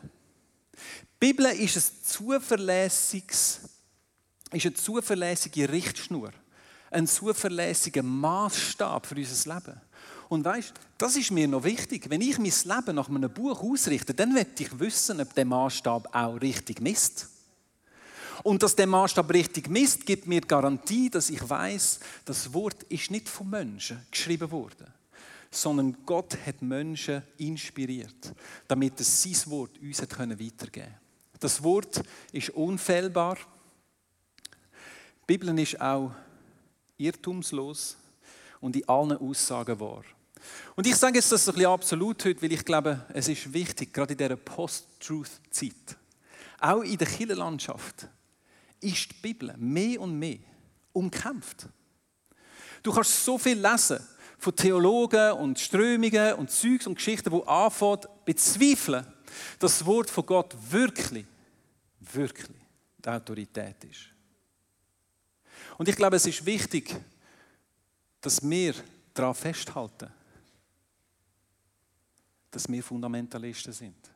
Die 0.74 1.27
Bibel 1.33 1.46
ist 1.46 1.77
ein 1.77 2.05
zuverlässiges, 2.05 3.61
ist 4.53 4.66
eine 4.66 4.74
zuverlässige 4.74 5.68
Richtschnur, 5.68 6.31
ein 6.90 7.07
zuverlässiger 7.07 8.03
Maßstab 8.03 9.07
für 9.07 9.16
unser 9.16 9.55
Leben. 9.55 9.81
Und 10.29 10.44
weißt, 10.44 10.74
das 10.98 11.16
ist 11.16 11.31
mir 11.31 11.48
noch 11.48 11.64
wichtig. 11.64 12.11
Wenn 12.11 12.20
ich 12.20 12.38
mein 12.38 12.77
Leben 12.77 12.96
nach 12.96 13.09
einem 13.09 13.33
Buch 13.33 13.62
ausrichte, 13.62 14.14
dann 14.14 14.33
möchte 14.33 14.62
ich 14.62 14.79
wissen, 14.79 15.20
ob 15.20 15.35
der 15.35 15.46
Maßstab 15.46 16.14
auch 16.14 16.40
richtig 16.40 16.81
misst. 16.81 17.29
Und 18.44 18.62
dass 18.62 18.77
der 18.77 18.87
Maßstab 18.87 19.31
richtig 19.33 19.68
misst, 19.68 20.07
gibt 20.07 20.27
mir 20.27 20.40
Garantie, 20.40 21.11
dass 21.11 21.31
ich 21.31 21.48
weiß, 21.48 22.01
das 22.24 22.53
Wort 22.53 22.85
ist 22.85 23.11
nicht 23.11 23.29
von 23.29 23.51
Menschen 23.51 24.07
geschrieben 24.11 24.51
worden 24.51 24.87
sondern 25.51 25.97
Gott 26.05 26.37
hat 26.47 26.63
Menschen 26.63 27.23
inspiriert, 27.39 28.35
damit 28.67 29.01
es 29.01 29.23
sein 29.23 29.51
Wort 29.51 29.79
uns 29.79 30.01
weitergeben 30.01 30.71
können. 30.71 30.95
Das 31.41 31.63
Wort 31.63 32.03
ist 32.33 32.51
unfehlbar. 32.51 33.37
Die 35.23 35.37
Bibel 35.37 35.59
ist 35.59 35.81
auch 35.81 36.13
irrtumslos 36.97 37.97
und 38.61 38.77
in 38.77 38.89
allen 38.89 39.17
Aussagen 39.17 39.79
wahr. 39.79 40.03
Und 40.77 40.87
ich 40.87 40.97
sage 40.97 41.17
jetzt 41.17 41.31
das 41.33 41.49
ein 41.49 41.55
bisschen 41.55 41.71
absolut 41.71 42.25
heute, 42.25 42.43
weil 42.43 42.53
ich 42.53 42.65
glaube, 42.65 43.05
es 43.13 43.29
ist 43.29 43.53
wichtig, 43.53 43.93
gerade 43.93 44.13
in 44.13 44.19
dieser 44.19 44.37
Post-Truth-Zeit, 44.37 45.97
auch 46.61 46.83
in 46.83 46.99
der 46.99 47.07
Kirchenlandschaft, 47.07 48.09
ist 48.81 49.11
die 49.11 49.15
Bibel 49.21 49.55
mehr 49.57 50.01
und 50.01 50.19
mehr 50.19 50.39
umkämpft. 50.93 51.69
Du 52.83 52.93
kannst 52.93 53.25
so 53.25 53.39
viel 53.39 53.59
lesen 53.59 53.99
von 54.38 54.55
Theologen 54.55 55.33
und 55.33 55.59
Strömungen 55.59 56.35
und 56.35 56.51
Zeugs 56.51 56.87
und 56.87 56.94
Geschichten, 56.94 57.31
die 57.31 57.46
anfangen, 57.46 58.07
bezweifeln, 58.24 59.05
dass 59.59 59.79
das 59.79 59.87
Wort 59.87 60.09
von 60.09 60.24
Gott 60.24 60.57
wirklich, 60.70 61.27
wirklich 62.01 62.48
die 62.98 63.09
Autorität 63.09 63.85
ist. 63.85 64.07
Und 65.77 65.88
ich 65.88 65.96
glaube, 65.96 66.16
es 66.16 66.27
ist 66.27 66.44
wichtig, 66.46 66.94
dass 68.20 68.42
wir 68.42 68.74
daran 69.12 69.35
festhalten, 69.35 70.11
dass 72.51 72.68
wir 72.68 72.83
Fundamentalisten 72.83 73.72
sind. 73.72 74.11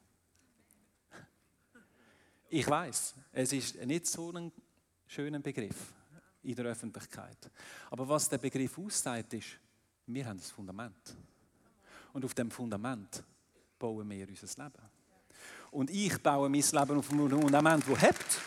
Ich 2.48 2.68
weiß, 2.68 3.14
es 3.32 3.52
ist 3.52 3.84
nicht 3.84 4.06
so 4.06 4.30
ein 4.32 4.52
schöner 5.06 5.38
Begriff 5.38 5.92
in 6.42 6.54
der 6.54 6.66
Öffentlichkeit. 6.66 7.50
Aber 7.90 8.08
was 8.08 8.28
der 8.28 8.38
Begriff 8.38 8.76
aussagt, 8.78 9.32
ist, 9.34 9.58
wir 10.14 10.26
haben 10.26 10.38
das 10.38 10.50
Fundament. 10.50 11.16
Und 12.12 12.24
auf 12.24 12.34
dem 12.34 12.50
Fundament 12.50 13.22
bauen 13.78 14.08
wir 14.10 14.28
unser 14.28 14.62
Leben. 14.62 14.82
Und 15.70 15.90
ich 15.90 16.22
baue 16.22 16.48
mein 16.48 16.60
Leben 16.60 16.98
auf 16.98 17.10
einem 17.10 17.30
Fundament, 17.30 17.84
das 17.88 18.02
hebt. 18.02 18.40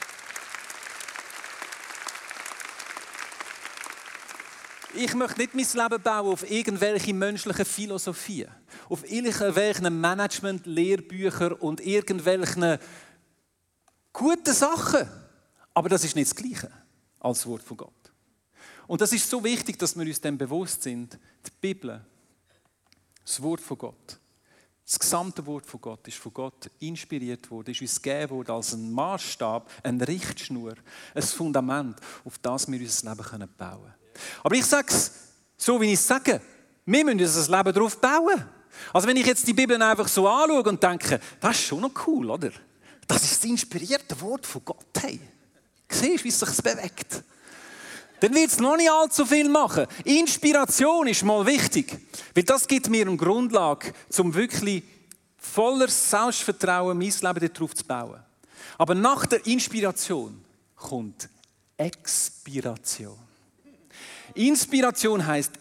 Ich 4.93 5.13
möchte 5.13 5.41
nicht 5.41 5.53
mein 5.53 5.89
Leben 5.89 6.03
bauen 6.03 6.33
auf 6.33 6.49
irgendwelche 6.49 7.13
menschlichen 7.13 7.65
Philosophien, 7.65 8.49
auf 8.87 9.09
irgendwelchen 9.09 9.99
Management-Lehrbücher 9.99 11.61
und 11.61 11.81
irgendwelchen 11.81 12.77
guten 14.13 14.53
Sachen. 14.53 15.09
Aber 15.73 15.89
das 15.89 16.03
ist 16.05 16.15
nicht 16.15 16.29
das 16.29 16.35
Gleiche 16.35 16.71
als 17.19 17.39
das 17.39 17.47
Wort 17.47 17.63
von 17.63 17.77
Gott. 17.77 17.94
Und 18.87 19.01
das 19.01 19.13
ist 19.13 19.29
so 19.29 19.43
wichtig, 19.43 19.77
dass 19.79 19.97
wir 19.97 20.05
uns 20.05 20.21
dem 20.21 20.37
bewusst 20.37 20.83
sind. 20.83 21.17
Die 21.45 21.51
Bibel, 21.59 22.05
das 23.23 23.41
Wort 23.41 23.61
von 23.61 23.77
Gott, 23.77 24.19
das 24.85 24.99
gesamte 24.99 25.43
Wort 25.47 25.65
von 25.65 25.81
Gott 25.81 26.07
ist 26.07 26.17
von 26.17 26.31
Gott 26.31 26.69
inspiriert 26.79 27.49
worden, 27.49 27.71
ist 27.71 27.81
uns 27.81 27.99
gegeben 27.99 28.29
worden 28.29 28.51
als 28.51 28.73
ein 28.73 28.91
Maßstab, 28.91 29.71
eine 29.81 30.07
Richtschnur, 30.07 30.75
ein 31.15 31.23
Fundament, 31.23 31.97
auf 32.23 32.37
das 32.37 32.71
wir 32.71 32.79
unser 32.79 33.09
Leben 33.09 33.49
bauen 33.57 33.81
können. 33.81 33.93
Aber 34.43 34.55
ich 34.55 34.65
sage 34.65 34.87
es 34.89 35.11
so, 35.57 35.81
wie 35.81 35.87
ich 35.87 35.93
es 35.93 36.05
sage. 36.05 36.39
Wir 36.85 37.03
müssen 37.03 37.19
unser 37.19 37.57
Leben 37.57 37.73
darauf 37.73 37.99
bauen. 37.99 38.45
Also 38.93 39.07
wenn 39.07 39.17
ich 39.17 39.25
jetzt 39.25 39.47
die 39.47 39.53
Bibel 39.53 39.81
einfach 39.81 40.07
so 40.07 40.27
anschaue 40.27 40.63
und 40.63 40.83
denke, 40.83 41.19
das 41.39 41.55
ist 41.55 41.63
schon 41.63 41.81
noch 41.81 42.07
cool, 42.07 42.29
oder? 42.29 42.51
Das 43.07 43.23
ist 43.23 43.37
das 43.37 43.49
inspirierte 43.49 44.19
Wort 44.21 44.45
von 44.45 44.63
Gott. 44.65 44.85
Hey, 44.99 45.19
siehst 45.89 46.19
du, 46.19 46.23
wie 46.25 46.29
es 46.29 46.39
sich 46.39 46.61
bewegt? 46.61 47.23
Dann 48.25 48.33
wird 48.33 48.49
es 48.49 48.59
noch 48.59 48.75
nicht 48.75 48.89
allzu 48.89 49.23
viel 49.23 49.47
machen. 49.47 49.85
Inspiration 50.03 51.05
ist 51.05 51.21
mal 51.21 51.45
wichtig, 51.45 51.95
weil 52.33 52.41
das 52.41 52.67
gibt 52.67 52.89
mir 52.89 53.05
eine 53.05 53.15
Grundlage, 53.15 53.93
um 54.17 54.33
wirklich 54.33 54.81
voller 55.37 55.87
Selbstvertrauen 55.87 56.97
mein 56.97 57.13
Leben 57.21 57.53
darauf 57.53 57.75
zu 57.75 57.85
bauen. 57.85 58.19
Aber 58.79 58.95
nach 58.95 59.27
der 59.27 59.45
Inspiration 59.45 60.43
kommt 60.75 61.29
Expiration. 61.77 63.15
Inspiration 64.33 65.23
heißt 65.23 65.51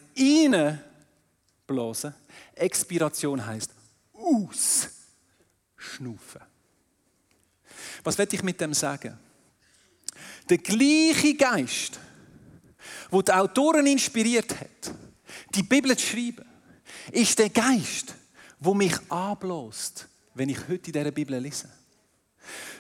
blasen. 1.67 2.15
Expiration 2.55 3.45
heißt 3.45 3.73
ausschnaufen. 4.15 4.81
Was 8.03 8.17
werde 8.17 8.37
ich 8.37 8.43
mit 8.43 8.59
dem 8.59 8.73
sagen? 8.73 9.19
Der 10.49 10.57
gleiche 10.57 11.35
Geist, 11.35 12.01
wo 13.15 13.23
die 13.23 13.33
Autoren 13.33 13.87
inspiriert 13.87 14.61
hat, 14.61 14.93
die 15.55 15.63
Bibel 15.63 15.97
zu 15.97 16.05
schreiben, 16.05 16.45
ist 17.13 17.39
der 17.39 17.49
Geist, 17.49 18.13
wo 18.59 18.75
mich 18.75 18.95
anbläst, 19.09 20.09
wenn 20.35 20.49
ich 20.49 20.59
heute 20.69 20.89
in 20.89 20.93
dieser 20.93 21.13
Bibel 21.13 21.39
lese. 21.39 21.69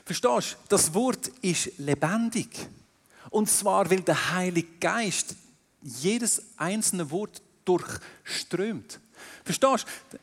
Verstehst 0.04 0.52
du? 0.52 0.56
Das 0.68 0.92
Wort 0.92 1.28
ist 1.40 1.78
lebendig. 1.78 2.48
Und 3.30 3.48
zwar, 3.48 3.88
weil 3.88 4.00
der 4.00 4.32
Heilige 4.32 4.76
Geist 4.80 5.36
jedes 5.82 6.42
einzelne 6.56 7.08
Wort 7.12 7.40
durchströmt. 7.64 8.98
Verstehst 9.44 9.86
du? 10.10 10.18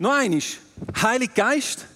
Noch 0.00 0.14
eines. 0.14 0.56
Heilig 1.00 1.32
Geist, 1.34 1.86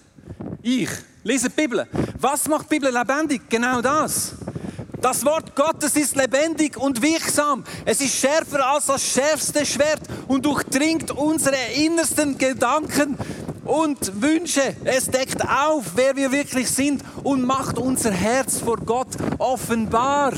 ich 0.61 0.89
lese 1.23 1.49
die 1.49 1.55
Bibel. 1.55 1.85
Was 2.17 2.47
macht 2.47 2.71
die 2.71 2.79
Bibel 2.79 2.93
lebendig? 2.93 3.49
Genau 3.49 3.81
das. 3.81 4.35
Das 5.05 5.23
Wort 5.23 5.55
Gottes 5.55 5.95
ist 5.97 6.15
lebendig 6.15 6.77
und 6.77 6.99
wirksam. 6.99 7.63
Es 7.85 8.01
ist 8.01 8.15
schärfer 8.15 8.65
als 8.65 8.87
das 8.87 9.03
schärfste 9.03 9.63
Schwert 9.63 10.01
und 10.27 10.43
durchdringt 10.43 11.11
unsere 11.11 11.57
innersten 11.75 12.35
Gedanken 12.39 13.15
und 13.65 14.19
Wünsche. 14.19 14.75
Es 14.83 15.05
deckt 15.05 15.47
auf, 15.47 15.83
wer 15.93 16.15
wir 16.15 16.31
wirklich 16.31 16.71
sind 16.71 17.03
und 17.21 17.45
macht 17.45 17.77
unser 17.77 18.09
Herz 18.09 18.59
vor 18.59 18.77
Gott 18.77 19.09
offenbar. 19.37 20.33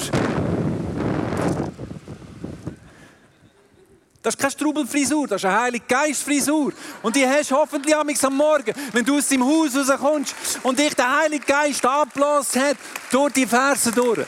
Das 4.21 4.34
ist 4.34 4.38
keine 4.41 4.51
Strubelfrisur, 4.51 5.30
das 5.30 5.43
ist 5.43 5.45
eine 5.45 5.62
Heilige 5.62 5.86
Geistfrisur. 5.88 6.73
Und 7.01 7.15
die 7.15 7.25
hast 7.25 7.51
du 7.51 7.56
hoffentlich 7.56 7.95
am 7.95 8.36
Morgen, 8.36 8.73
wenn 8.91 9.06
du 9.06 9.17
aus 9.17 9.30
dem 9.30 9.45
Haus 9.45 9.77
rauskommst 9.77 10.36
und 10.63 10.77
dich 10.77 10.93
der 10.93 11.19
Heilige 11.19 11.45
Geist 11.45 11.86
abgeblasen 11.86 12.62
hat, 12.62 12.77
durch 13.10 13.32
die 13.32 13.47
Fersen 13.47 13.93
durch. 13.95 14.27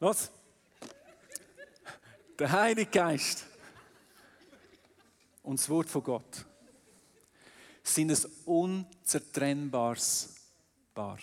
Was? 0.00 0.30
Der 2.38 2.52
Heilige 2.52 2.90
Geist 2.90 3.44
und 5.42 5.58
das 5.58 5.68
Wort 5.68 5.88
von 5.90 6.02
Gott 6.02 6.46
sind 7.82 8.10
ein 8.10 8.30
unzertrennbares 8.44 10.34
Paar. 10.94 11.18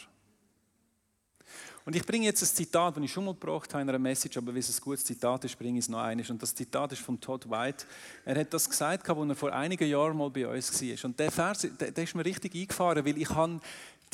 Und 1.85 1.95
ich 1.95 2.03
bringe 2.03 2.25
jetzt 2.25 2.41
ein 2.41 2.47
Zitat, 2.47 2.97
das 2.97 3.03
ich 3.03 3.13
schon 3.13 3.25
mal 3.25 3.35
gebracht 3.35 3.71
habe 3.73 3.83
in 3.83 3.89
einer 3.89 3.99
Message, 3.99 4.35
aber 4.37 4.53
wie 4.55 4.59
es 4.59 4.75
ein 4.75 4.83
gutes 4.83 5.05
Zitat 5.05 5.45
ist, 5.45 5.57
bringe 5.57 5.77
ich 5.77 5.85
es 5.85 5.89
noch 5.89 5.99
eines. 5.99 6.29
Und 6.31 6.41
das 6.41 6.55
Zitat 6.55 6.91
ist 6.91 7.01
von 7.01 7.21
Todd 7.21 7.47
White. 7.47 7.85
Er 8.25 8.39
hat 8.39 8.51
das 8.51 8.67
gesagt, 8.67 9.07
als 9.07 9.29
er 9.29 9.35
vor 9.35 9.53
einigen 9.53 9.87
Jahren 9.87 10.17
mal 10.17 10.31
bei 10.31 10.47
uns 10.47 10.81
war. 10.81 11.05
Und 11.05 11.19
der 11.19 11.31
Vers, 11.31 11.67
der, 11.79 11.91
der 11.91 12.03
ist 12.03 12.15
mir 12.15 12.25
richtig 12.25 12.55
eingefahren, 12.55 13.05
weil 13.05 13.21
ich 13.21 13.29
habe 13.29 13.59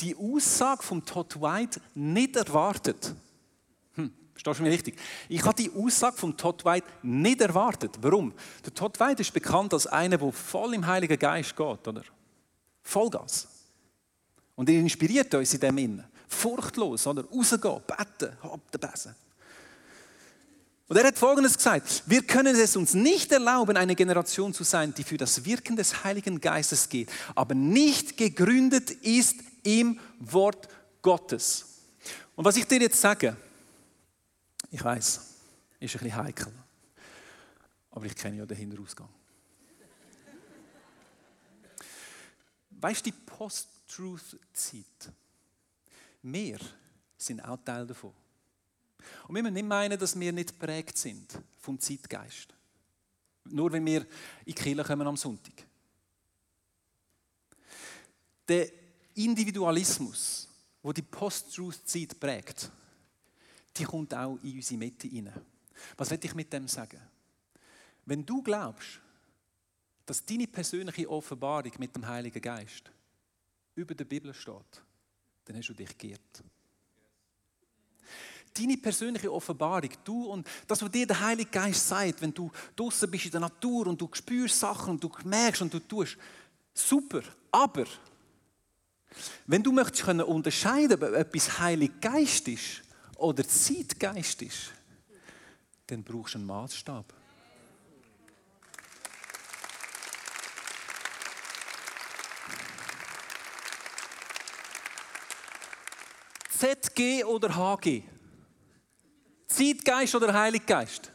die 0.00 0.14
Aussage 0.14 0.82
von 0.82 1.02
Todd 1.04 1.40
White 1.40 1.80
nicht 1.94 2.36
erwartet. 2.36 3.06
Hm, 3.06 3.31
verstehst 4.32 4.58
du 4.58 4.62
mich 4.62 4.72
richtig? 4.72 4.98
Ich 5.28 5.44
habe 5.44 5.54
die 5.54 5.70
Aussage 5.72 6.16
von 6.16 6.36
Todd 6.36 6.64
White 6.64 6.86
nicht 7.02 7.40
erwartet. 7.40 7.98
Warum? 8.00 8.32
Der 8.64 8.74
Todd 8.74 8.98
White 9.00 9.22
ist 9.22 9.32
bekannt 9.32 9.72
als 9.74 9.86
einer, 9.86 10.18
der 10.18 10.32
voll 10.32 10.74
im 10.74 10.86
Heiligen 10.86 11.18
Geist 11.18 11.56
geht, 11.56 11.88
oder? 11.88 12.02
Vollgas. 12.82 13.48
Und 14.54 14.68
er 14.68 14.78
inspiriert 14.80 15.34
uns 15.34 15.54
in 15.54 15.60
dem 15.60 15.78
Innen 15.78 16.04
furchtlos, 16.32 17.06
oder? 17.06 17.24
Rausgehen, 17.24 17.82
beten, 17.86 18.36
hab 18.42 18.70
den 18.70 18.80
Besen. 18.80 19.14
Und 20.88 20.96
er 20.98 21.06
hat 21.06 21.18
Folgendes 21.18 21.56
gesagt, 21.56 22.02
wir 22.06 22.22
können 22.22 22.54
es 22.54 22.76
uns 22.76 22.92
nicht 22.92 23.32
erlauben, 23.32 23.76
eine 23.76 23.94
Generation 23.94 24.52
zu 24.52 24.64
sein, 24.64 24.92
die 24.92 25.04
für 25.04 25.16
das 25.16 25.44
Wirken 25.44 25.76
des 25.76 26.04
Heiligen 26.04 26.40
Geistes 26.40 26.88
geht, 26.88 27.08
aber 27.34 27.54
nicht 27.54 28.16
gegründet 28.16 28.90
ist 28.90 29.36
im 29.62 29.98
Wort 30.18 30.68
Gottes. 31.00 31.64
Und 32.34 32.44
was 32.44 32.56
ich 32.56 32.66
dir 32.66 32.80
jetzt 32.80 33.00
sage, 33.00 33.36
ich 34.72 34.82
weiß, 34.82 35.20
ist 35.80 35.94
ein 35.94 35.98
bisschen 35.98 36.16
heikel, 36.16 36.52
aber 37.90 38.06
ich 38.06 38.16
kenne 38.16 38.38
ja 38.38 38.46
den 38.46 38.56
Hinterausgang. 38.56 39.08
Weißt 42.70 43.06
du, 43.06 43.10
die 43.10 43.16
Post-Truth-Zeit, 43.26 45.12
wir 46.22 46.58
sind 47.18 47.44
auch 47.44 47.58
Teil 47.62 47.86
davon. 47.86 48.14
Und 49.28 49.34
wir 49.34 49.42
müssen 49.42 49.54
nicht 49.54 49.68
meinen, 49.68 49.98
dass 49.98 50.18
wir 50.18 50.32
nicht 50.32 50.58
geprägt 50.58 50.96
sind 50.96 51.38
vom 51.60 51.78
Zeitgeist. 51.78 52.54
Nur 53.44 53.70
wenn 53.72 53.84
wir 53.84 54.00
in 54.00 54.06
die 54.46 54.54
Kirche 54.54 54.84
kommen 54.84 55.06
am 55.06 55.18
Sonntag. 55.18 55.66
Der 58.48 58.72
Individualismus, 59.14 60.48
wo 60.82 60.92
die 60.92 61.02
Post-Truth-Zeit 61.02 62.18
prägt, 62.18 62.70
die 63.76 63.84
kommt 63.84 64.14
auch 64.14 64.38
in 64.42 64.56
unsere 64.56 64.78
Mitte 64.78 65.08
hinein. 65.08 65.40
Was 65.96 66.10
will 66.10 66.18
ich 66.22 66.34
mit 66.34 66.52
dem 66.52 66.68
sagen? 66.68 67.00
Wenn 68.04 68.24
du 68.24 68.42
glaubst, 68.42 69.00
dass 70.04 70.24
deine 70.24 70.46
persönliche 70.46 71.08
Offenbarung 71.08 71.72
mit 71.78 71.94
dem 71.94 72.06
Heiligen 72.06 72.42
Geist 72.42 72.90
über 73.74 73.94
der 73.94 74.04
Bibel 74.04 74.34
steht, 74.34 74.82
dann 75.44 75.56
hast 75.56 75.68
du 75.68 75.74
dich 75.74 75.96
geirrt. 75.96 76.42
Deine 78.52 78.76
persönliche 78.76 79.32
Offenbarung, 79.32 79.90
du 80.04 80.26
und 80.26 80.46
das, 80.66 80.82
was 80.82 80.90
dir 80.90 81.06
der 81.06 81.20
Heilige 81.20 81.50
Geist 81.50 81.88
sagt, 81.88 82.20
wenn 82.20 82.34
du 82.34 82.50
draußen 82.76 83.10
bist 83.10 83.26
in 83.26 83.30
der 83.30 83.40
Natur 83.40 83.86
und 83.86 84.00
du 84.00 84.08
spürst 84.12 84.60
Sachen 84.60 84.90
und 84.90 85.02
du 85.02 85.10
merkst 85.24 85.62
und 85.62 85.72
du 85.72 85.78
tust, 85.78 86.18
super. 86.74 87.22
Aber 87.50 87.86
Wenn 89.46 89.62
du 89.62 89.72
möchtest 89.72 90.04
können 90.04 90.22
unterscheiden, 90.22 90.94
ob 90.94 91.02
etwas 91.02 91.58
Heilig 91.58 91.92
Geist 92.00 92.48
ist 92.48 92.82
oder 93.16 93.46
Zeitgeist 93.46 94.42
ist, 94.42 94.72
dann 95.86 96.02
brauchst 96.02 96.34
du 96.34 96.38
einen 96.38 96.46
Maßstab. 96.46 97.12
ZG 106.58 107.24
oder 107.24 107.48
HG? 107.56 108.02
Zeitgeist 109.48 110.14
oder 110.14 110.32
Heiliggeist? 110.32 111.10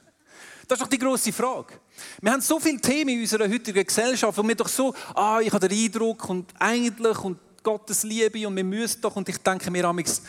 Das 0.67 0.77
ist 0.77 0.83
doch 0.83 0.89
die 0.89 0.97
große 0.97 1.31
Frage. 1.31 1.79
Wir 2.21 2.31
haben 2.33 2.41
so 2.41 2.60
viele 2.60 2.81
Themen 2.81 3.12
in 3.12 3.21
unserer 3.21 3.47
heutigen 3.47 3.86
Gesellschaft, 3.86 4.38
wo 4.38 4.45
wir 4.45 4.55
doch 4.55 4.67
so, 4.67 4.93
ah, 5.15 5.39
ich 5.41 5.51
habe 5.51 5.67
den 5.67 5.86
Eindruck 5.86 6.29
und 6.29 6.53
eigentlich 6.60 7.17
und 7.19 7.39
Gottes 7.63 8.03
Liebe 8.03 8.45
und 8.45 8.55
wir 8.55 8.63
müssen 8.63 9.01
doch 9.01 9.15
und 9.15 9.27
ich 9.29 9.38
denke 9.38 9.71
mir 9.71 9.86
amigs, 9.86 10.21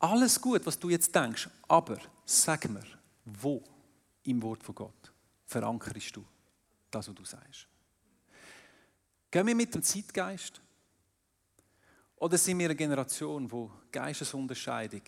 alles 0.00 0.40
gut, 0.40 0.64
was 0.66 0.78
du 0.78 0.90
jetzt 0.90 1.14
denkst, 1.14 1.48
aber 1.68 1.98
sag 2.24 2.68
mir, 2.68 2.84
wo 3.24 3.62
im 4.24 4.42
Wort 4.42 4.62
von 4.62 4.74
Gott 4.74 5.12
verankerst 5.46 6.16
du 6.16 6.24
das, 6.90 7.08
was 7.08 7.14
du 7.14 7.24
sagst? 7.24 7.66
Gehen 9.30 9.46
wir 9.46 9.54
mit 9.54 9.74
dem 9.74 9.82
Zeitgeist? 9.82 10.60
Oder 12.16 12.38
sind 12.38 12.58
wir 12.58 12.66
eine 12.66 12.76
Generation, 12.76 13.50
wo 13.50 13.70
Geistesunterscheidung 13.90 15.02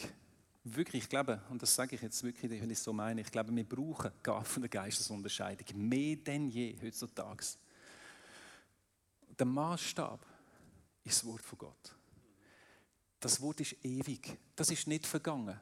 wirklich, 0.75 1.05
ich 1.05 1.09
glaube, 1.09 1.41
und 1.51 1.63
das 1.63 1.75
sage 1.75 1.95
ich 1.95 2.03
jetzt 2.03 2.23
wirklich, 2.23 2.51
weil 2.51 2.71
ich 2.71 2.79
es 2.79 2.85
so 2.85 2.93
meine, 2.93 3.21
ich 3.21 3.31
glaube, 3.31 3.55
wir 3.55 3.65
brauchen 3.65 4.11
von 4.45 4.63
der 4.63 4.69
Geistesunterscheidung 4.69 5.89
mehr 5.89 6.17
denn 6.17 6.49
je 6.49 6.77
heutzutage. 6.83 7.45
Der 9.39 9.47
Maßstab 9.47 10.21
ist 11.05 11.23
das 11.23 11.27
Wort 11.27 11.43
von 11.43 11.59
Gott. 11.59 11.95
Das 13.21 13.41
Wort 13.41 13.61
ist 13.61 13.77
ewig. 13.83 14.39
Das 14.55 14.71
ist 14.71 14.87
nicht 14.87 15.07
vergangen. 15.07 15.59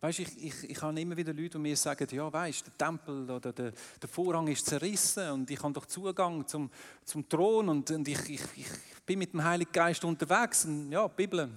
Weißt, 0.00 0.20
ich, 0.20 0.44
ich, 0.44 0.70
ich 0.70 0.82
habe 0.82 1.00
immer 1.00 1.16
wieder 1.16 1.32
Leute, 1.32 1.50
die 1.50 1.58
mir 1.58 1.76
sagen, 1.76 2.06
ja, 2.12 2.32
weißt, 2.32 2.66
der 2.66 2.78
Tempel 2.78 3.28
oder 3.28 3.52
der, 3.52 3.72
der 4.00 4.08
Vorhang 4.08 4.46
ist 4.46 4.64
zerrissen 4.64 5.28
und 5.30 5.50
ich 5.50 5.60
habe 5.60 5.72
doch 5.72 5.86
Zugang 5.86 6.46
zum, 6.46 6.70
zum 7.04 7.28
Thron 7.28 7.68
und, 7.68 7.90
und 7.90 8.06
ich, 8.06 8.30
ich, 8.30 8.42
ich 8.56 8.66
bin 9.04 9.18
mit 9.18 9.32
dem 9.32 9.42
Heiligen 9.42 9.72
Geist 9.72 10.04
unterwegs. 10.04 10.64
Und 10.66 10.92
ja, 10.92 11.08
Bibel 11.08 11.50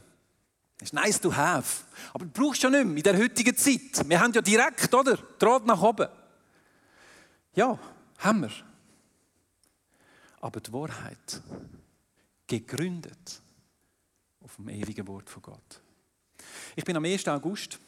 ist 0.81 0.93
nice 0.93 1.21
to 1.21 1.35
have. 1.35 1.83
Aber 2.13 2.25
du 2.25 2.31
brauchst 2.31 2.63
ja 2.63 2.69
nicht 2.71 2.83
mehr 2.83 2.97
in 2.97 3.03
der 3.03 3.17
heutigen 3.17 3.55
Zeit. 3.55 4.09
Wir 4.09 4.19
haben 4.19 4.33
ja 4.33 4.41
direkt, 4.41 4.91
oder? 4.91 5.17
Draht 5.37 5.65
nach 5.67 5.81
oben. 5.81 6.07
Ja, 7.53 7.77
haben 8.17 8.41
wir. 8.41 8.51
Aber 10.39 10.59
die 10.59 10.73
Wahrheit, 10.73 11.41
gegründet 12.47 13.41
auf 14.43 14.55
dem 14.57 14.69
ewigen 14.69 15.07
Wort 15.07 15.29
von 15.29 15.41
Gott. 15.41 15.81
Ich 16.75 16.83
bin 16.83 16.97
am 16.97 17.05
1. 17.05 17.27
August 17.27 17.79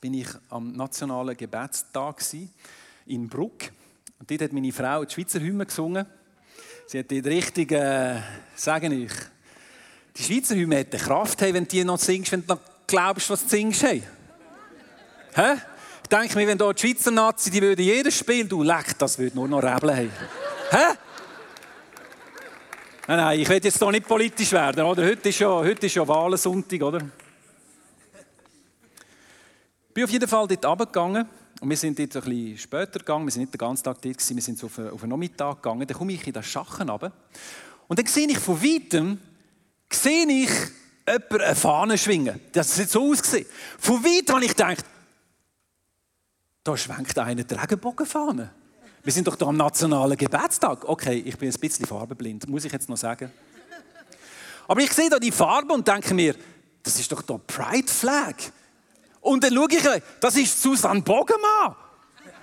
bin 0.00 0.14
ich 0.14 0.28
am 0.50 0.72
nationalen 0.72 1.36
Gebetstag 1.36 2.20
in 3.06 3.28
Bruck. 3.28 3.70
Und 4.18 4.28
dort 4.28 4.42
hat 4.42 4.52
meine 4.52 4.72
Frau 4.72 5.04
die 5.04 5.14
Schweizer 5.14 5.38
Hymne 5.38 5.64
gesungen. 5.64 6.04
Sie 6.88 6.98
hat 6.98 7.10
dort 7.10 7.26
richtig, 7.26 7.70
äh, 7.70 8.20
sagen 8.56 9.04
ich, 9.04 9.12
die 10.16 10.22
Schweizer 10.24 10.56
Hymne 10.56 10.80
hat 10.80 10.90
Kraft, 10.90 11.40
wenn 11.40 11.54
du 11.54 11.64
die 11.64 11.84
noch 11.84 12.00
singst, 12.00 12.32
wenn 12.32 12.44
du 12.44 12.54
noch 12.54 12.60
glaubst, 12.86 13.30
was 13.30 13.44
du 13.44 13.50
singst. 13.50 13.84
Hey. 13.84 14.02
Hä? 15.34 15.54
Ich 16.02 16.08
denke 16.08 16.36
mir, 16.36 16.48
wenn 16.48 16.58
da 16.58 16.72
die 16.72 16.80
Schweizer 16.80 17.12
Nazi, 17.12 17.50
die 17.50 17.62
würde 17.62 17.82
jedes 17.82 18.18
Spiel, 18.18 18.46
du 18.46 18.64
leck, 18.64 18.98
das 18.98 19.18
würde 19.18 19.36
nur 19.36 19.46
noch 19.46 19.62
rebeln. 19.62 19.94
Hey. 19.94 20.10
Hä? 20.70 20.98
Nein, 23.12 23.20
nein, 23.20 23.40
ich 23.40 23.48
will 23.50 23.60
jetzt 23.62 23.78
hier 23.78 23.90
nicht 23.90 24.08
politisch 24.08 24.52
werden, 24.52 24.84
oder? 24.84 25.04
Heute 25.04 25.28
ist 25.28 25.38
ja, 25.38 25.50
heute 25.50 25.84
ist 25.84 25.94
ja 25.94 26.08
Wahlensonntag, 26.08 26.80
oder? 26.80 26.98
Ich 29.86 29.92
bin 29.92 30.04
auf 30.04 30.10
jeden 30.10 30.26
Fall 30.26 30.48
dort 30.48 30.64
runtergegangen 30.64 31.28
und 31.60 31.68
wir 31.68 31.76
sind 31.76 31.98
dort 31.98 32.16
ein 32.16 32.22
bisschen 32.22 32.56
später 32.56 33.00
gegangen, 33.00 33.26
wir 33.26 33.30
sind 33.30 33.42
nicht 33.42 33.52
den 33.52 33.58
ganzen 33.58 33.84
Tag 33.84 34.00
dort, 34.00 34.16
wir 34.16 34.42
sind 34.42 34.64
auf, 34.64 34.78
einen, 34.78 35.10
Nachmittag 35.10 35.62
gegangen, 35.62 35.86
dann 35.86 35.98
komme 35.98 36.14
ich 36.14 36.26
in 36.26 36.32
das 36.32 36.46
Schachen 36.46 36.88
runter 36.88 37.12
und 37.86 37.98
dann 37.98 38.06
sehe 38.06 38.28
ich 38.28 38.38
von 38.38 38.62
Weitem, 38.62 39.20
sehe 39.90 40.26
ich 40.26 40.50
jemanden 41.06 41.40
eine 41.42 41.54
Fahne 41.54 41.98
schwingen. 41.98 42.40
Das 42.52 42.80
hat 42.80 42.88
so 42.88 43.10
ausgesehen. 43.10 43.44
Von 43.78 44.02
weitem 44.02 44.36
habe 44.36 44.44
ich 44.46 44.56
gedacht, 44.56 44.86
da 46.64 46.74
schwenkt 46.78 47.18
einer 47.18 47.44
die 47.44 47.54
Regenbogenfahne. 47.54 48.61
Wir 49.04 49.12
sind 49.12 49.26
doch 49.26 49.34
da 49.34 49.46
am 49.46 49.56
nationalen 49.56 50.16
Gebetstag. 50.16 50.88
Okay, 50.88 51.22
ich 51.26 51.36
bin 51.36 51.50
ein 51.50 51.60
bisschen 51.60 51.86
farbenblind, 51.86 52.48
muss 52.48 52.64
ich 52.64 52.72
jetzt 52.72 52.88
noch 52.88 52.96
sagen. 52.96 53.32
Aber 54.68 54.80
ich 54.80 54.92
sehe 54.92 55.10
da 55.10 55.18
die 55.18 55.32
Farbe 55.32 55.74
und 55.74 55.86
denke 55.86 56.14
mir, 56.14 56.36
das 56.84 57.00
ist 57.00 57.10
doch 57.10 57.22
der 57.22 57.38
Pride 57.38 57.90
Flag. 57.92 58.34
Und 59.20 59.42
dann 59.42 59.54
schaue 59.54 59.68
ich, 59.70 60.02
das 60.20 60.36
ist 60.36 60.62
Susanne 60.62 61.02
Bogemann, 61.02 61.74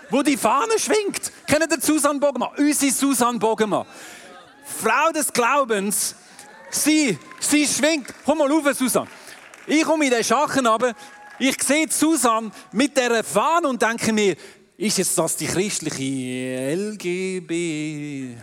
wo 0.09 0.21
die 0.21 0.35
Fahne 0.35 0.77
schwingt. 0.77 1.31
Kennt 1.47 1.71
ihr 1.71 1.81
Susanne 1.81 2.19
Bogemann? 2.19 2.49
Unsere 2.57 2.91
Susanne 2.91 3.39
Bogemann. 3.39 3.85
Frau 4.65 5.11
des 5.13 5.31
Glaubens. 5.31 6.15
Sie, 6.69 7.17
sie 7.39 7.65
schwingt. 7.65 8.13
Komm 8.25 8.39
mal 8.39 8.51
rauf, 8.51 8.75
Susanne. 8.75 9.07
Ich 9.65 9.83
komme 9.83 10.05
in 10.05 10.11
den 10.11 10.23
Schachen 10.25 10.67
aber 10.67 10.93
ich 11.39 11.63
sehe 11.63 11.89
Susanne 11.89 12.51
mit 12.73 12.97
dieser 12.97 13.23
Fahne 13.23 13.69
und 13.69 13.81
denke 13.81 14.11
mir, 14.11 14.35
ist 14.79 14.97
jetzt 14.97 15.17
das 15.17 15.35
die 15.35 15.45
christliche 15.45 16.73
LGB, 16.73 18.35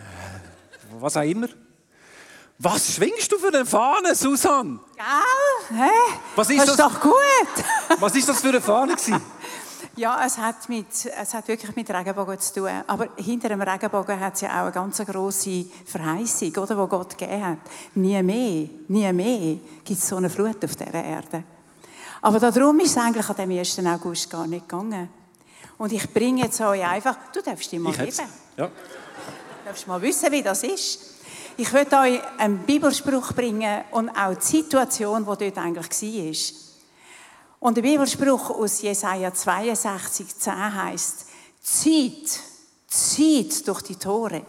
was 0.99 1.17
auch 1.17 1.23
immer? 1.23 1.47
Was 2.59 2.93
schwingst 2.93 3.31
du 3.31 3.39
für 3.39 3.47
eine 3.47 3.65
Fahne, 3.65 4.13
Susanne? 4.13 4.79
Gell? 4.95 5.77
Hä? 5.79 5.89
Was 6.35 6.49
ist 6.49 6.59
das 6.59 6.65
das? 6.65 6.75
ist 6.75 6.79
doch 6.79 7.01
gut. 7.01 7.99
Was 7.99 8.15
ist 8.15 8.29
das 8.29 8.41
für 8.41 8.49
eine 8.49 8.61
Fahne 8.61 8.95
gewesen? 8.95 9.21
Ja, 9.95 10.23
es 10.25 10.37
hat, 10.37 10.67
mit, 10.69 10.87
es 11.05 11.33
hat 11.33 11.47
wirklich 11.47 11.75
mit 11.75 11.89
Regenbogen 11.89 12.39
zu 12.39 12.53
tun. 12.53 12.69
Aber 12.87 13.09
hinter 13.17 13.49
dem 13.49 13.61
Regenbogen 13.61 14.19
hat 14.19 14.35
es 14.35 14.41
ja 14.41 14.49
auch 14.59 14.65
eine 14.65 14.71
ganz 14.71 14.97
grosse 14.97 15.65
Verheißung, 15.85 16.55
oder, 16.55 16.77
wo 16.77 16.87
Gott 16.87 17.17
gegeben 17.17 17.45
hat. 17.45 17.57
Nie 17.95 18.21
mehr, 18.23 18.69
nie 18.87 19.13
mehr 19.13 19.57
gibt 19.83 19.99
es 19.99 20.07
so 20.07 20.17
eine 20.17 20.29
Flut 20.29 20.63
auf 20.63 20.75
dieser 20.75 20.93
Erde. 20.93 21.43
Aber 22.21 22.39
darum 22.39 22.79
ist 22.79 22.91
es 22.91 22.97
eigentlich 22.97 23.29
an 23.29 23.35
dem 23.35 23.51
1. 23.51 23.79
August 23.85 24.29
gar 24.29 24.47
nicht 24.47 24.67
gegangen. 24.67 25.09
Und 25.77 25.91
ich 25.91 26.11
bringe 26.11 26.43
jetzt 26.43 26.59
euch 26.61 26.83
einfach, 26.83 27.17
du 27.31 27.41
darfst 27.41 27.71
dir 27.71 27.79
mal 27.79 27.91
Ich 27.91 27.99
hätt's. 27.99 28.17
Ja. 28.55 28.67
Du 28.67 28.71
darfst 29.65 29.87
mal 29.87 30.01
wissen, 30.01 30.31
wie 30.31 30.41
das 30.41 30.63
ist. 30.63 30.99
Ich 31.57 31.71
möchte 31.71 31.97
euch 31.97 32.21
einen 32.37 32.59
Bibelspruch 32.59 33.33
bringen 33.33 33.83
und 33.91 34.09
auch 34.09 34.35
die 34.35 34.45
Situation, 34.45 35.21
die 35.21 35.25
dort 35.25 35.57
eigentlich 35.57 35.89
war. 36.01 36.67
Und 37.59 37.77
der 37.77 37.81
Bibelspruch 37.81 38.51
aus 38.51 38.81
Jesaja 38.81 39.33
62, 39.33 40.37
10 40.37 40.75
heißt: 40.75 41.25
Zieht, 41.61 42.39
zieht 42.87 43.67
durch 43.67 43.81
die 43.81 43.95
Tore, 43.95 44.45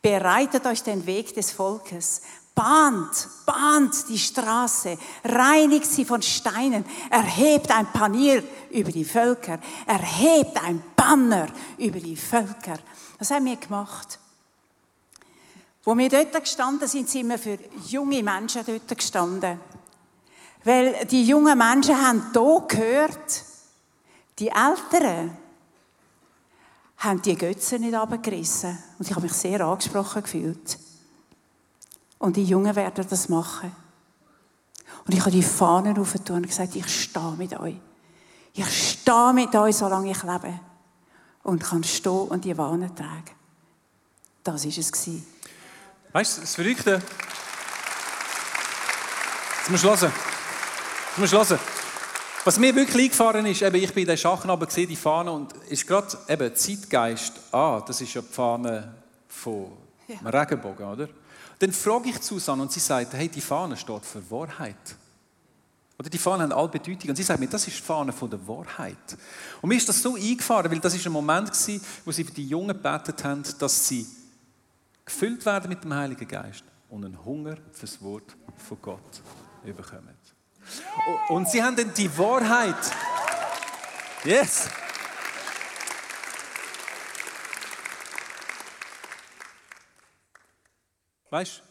bereitet 0.00 0.64
euch 0.66 0.82
den 0.82 1.04
Weg 1.06 1.34
des 1.34 1.52
Volkes, 1.52 2.22
bahnt, 2.56 3.28
bahnt 3.44 4.08
die 4.08 4.18
Straße, 4.18 4.98
reinigt 5.24 5.86
sie 5.86 6.04
von 6.04 6.22
Steinen, 6.22 6.84
erhebt 7.10 7.70
ein 7.70 7.86
Panier 7.92 8.42
über 8.70 8.90
die 8.90 9.04
Völker, 9.04 9.60
erhebt 9.86 10.60
ein 10.64 10.82
Banner 10.96 11.46
über 11.78 12.00
die 12.00 12.16
Völker. 12.16 12.78
Das 13.18 13.30
haben 13.30 13.44
wir 13.44 13.56
gemacht. 13.56 14.18
Wo 15.84 15.96
wir 15.96 16.08
dort 16.08 16.32
gestanden 16.32 16.88
sind, 16.88 17.08
sind 17.08 17.28
wir 17.28 17.38
für 17.38 17.58
junge 17.88 18.22
Menschen 18.22 18.62
dort 18.66 18.88
gestanden. 18.88 19.60
Weil 20.64 21.06
die 21.06 21.24
jungen 21.24 21.56
Menschen 21.56 21.96
haben 21.96 22.32
hier 22.32 22.64
gehört, 22.66 23.44
die 24.38 24.48
Älteren 24.48 25.36
haben 26.98 27.22
die 27.22 27.36
Götze 27.36 27.78
nicht 27.78 27.94
abgerissen. 27.94 28.76
Und 28.98 29.06
ich 29.06 29.14
habe 29.14 29.26
mich 29.26 29.34
sehr 29.34 29.60
angesprochen 29.60 30.22
gefühlt. 30.22 30.78
Und 32.26 32.34
die 32.34 32.42
Jungen 32.42 32.74
werden 32.74 33.06
das 33.08 33.28
machen. 33.28 33.70
Und 35.04 35.14
ich 35.14 35.20
habe 35.20 35.30
die 35.30 35.44
Fahnen 35.44 35.96
aufgetan 35.96 36.38
und 36.38 36.48
gesagt, 36.48 36.74
ich 36.74 37.02
stehe 37.02 37.36
mit 37.38 37.56
euch. 37.56 37.76
Ich 38.52 38.66
stehe 38.66 39.32
mit 39.32 39.54
euch, 39.54 39.76
solange 39.76 40.10
ich 40.10 40.20
lebe. 40.24 40.58
Und 41.44 41.62
kann 41.62 41.84
stehen 41.84 42.26
und 42.26 42.44
die 42.44 42.52
Fahnen 42.52 42.92
tragen. 42.96 43.30
Das 44.42 44.64
war 44.64 44.68
es. 44.68 44.90
gewesen. 44.90 45.24
Weißt 46.12 46.38
du, 46.38 46.40
das 46.40 46.54
Verrückte. 46.56 47.00
Jetzt 49.60 49.70
musst 49.70 49.84
du 49.84 49.88
hören. 49.88 50.12
Jetzt 50.12 51.18
musst 51.18 51.32
du 51.32 51.36
hören. 51.36 51.60
Was 52.44 52.58
mir 52.58 52.74
wirklich 52.74 53.04
eingefahren 53.04 53.46
ist, 53.46 53.62
eben, 53.62 53.76
ich 53.76 53.94
bin 53.94 54.02
in 54.02 54.08
den 54.08 54.18
Schachen 54.18 54.50
aber 54.50 54.66
gesehen, 54.66 54.88
die 54.88 54.96
Fahne, 54.96 55.30
und 55.30 55.52
ist 55.68 55.86
gerade 55.86 56.18
eben 56.26 56.56
Zeitgeist, 56.56 57.34
ah, 57.52 57.80
das 57.86 58.00
ist 58.00 58.14
ja 58.14 58.20
die 58.20 58.34
Fahne 58.34 58.96
von 59.28 59.70
einem 60.08 60.26
Regenbogen, 60.26 60.86
oder? 60.88 61.08
Dann 61.58 61.72
frage 61.72 62.10
ich 62.10 62.22
Susanne 62.22 62.62
und 62.62 62.72
sie 62.72 62.80
sagt, 62.80 63.14
hey, 63.14 63.28
die 63.28 63.40
Fahne 63.40 63.76
steht 63.76 64.04
für 64.04 64.30
Wahrheit. 64.30 64.96
Oder 65.98 66.10
die 66.10 66.18
Fahnen 66.18 66.42
haben 66.42 66.52
alle 66.52 66.68
Bedeutung. 66.68 67.10
Und 67.10 67.16
sie 67.16 67.22
sagt 67.22 67.40
mir, 67.40 67.48
das 67.48 67.66
ist 67.66 67.78
die 67.78 67.82
Fahne 67.82 68.12
von 68.12 68.28
der 68.28 68.46
Wahrheit. 68.46 69.16
Und 69.62 69.70
mir 69.70 69.76
ist 69.76 69.88
das 69.88 70.02
so 70.02 70.14
eingefahren, 70.14 70.70
weil 70.70 70.80
das 70.80 70.94
ist 70.94 71.06
ein 71.06 71.12
Moment 71.12 71.50
gewesen, 71.50 71.80
wo 72.04 72.12
sie 72.12 72.24
für 72.24 72.32
die 72.32 72.46
Jungen 72.46 72.68
gebetet 72.68 73.24
haben, 73.24 73.42
dass 73.58 73.88
sie 73.88 74.06
gefüllt 75.04 75.46
werden 75.46 75.68
mit 75.70 75.82
dem 75.82 75.94
Heiligen 75.94 76.28
Geist 76.28 76.64
und 76.90 77.04
einen 77.04 77.24
Hunger 77.24 77.56
fürs 77.72 78.02
Wort 78.02 78.36
von 78.68 78.78
Gott 78.82 79.22
bekommen. 79.64 80.14
Und 81.28 81.48
sie 81.48 81.62
haben 81.62 81.76
dann 81.76 81.94
die 81.94 82.18
Wahrheit. 82.18 82.74
Yes! 84.24 84.68
Weißt 91.30 91.58
du, 91.58 91.62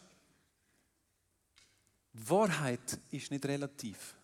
Wahrheit 2.28 2.98
ist 3.10 3.30
nicht 3.30 3.44
relativ. 3.44 4.14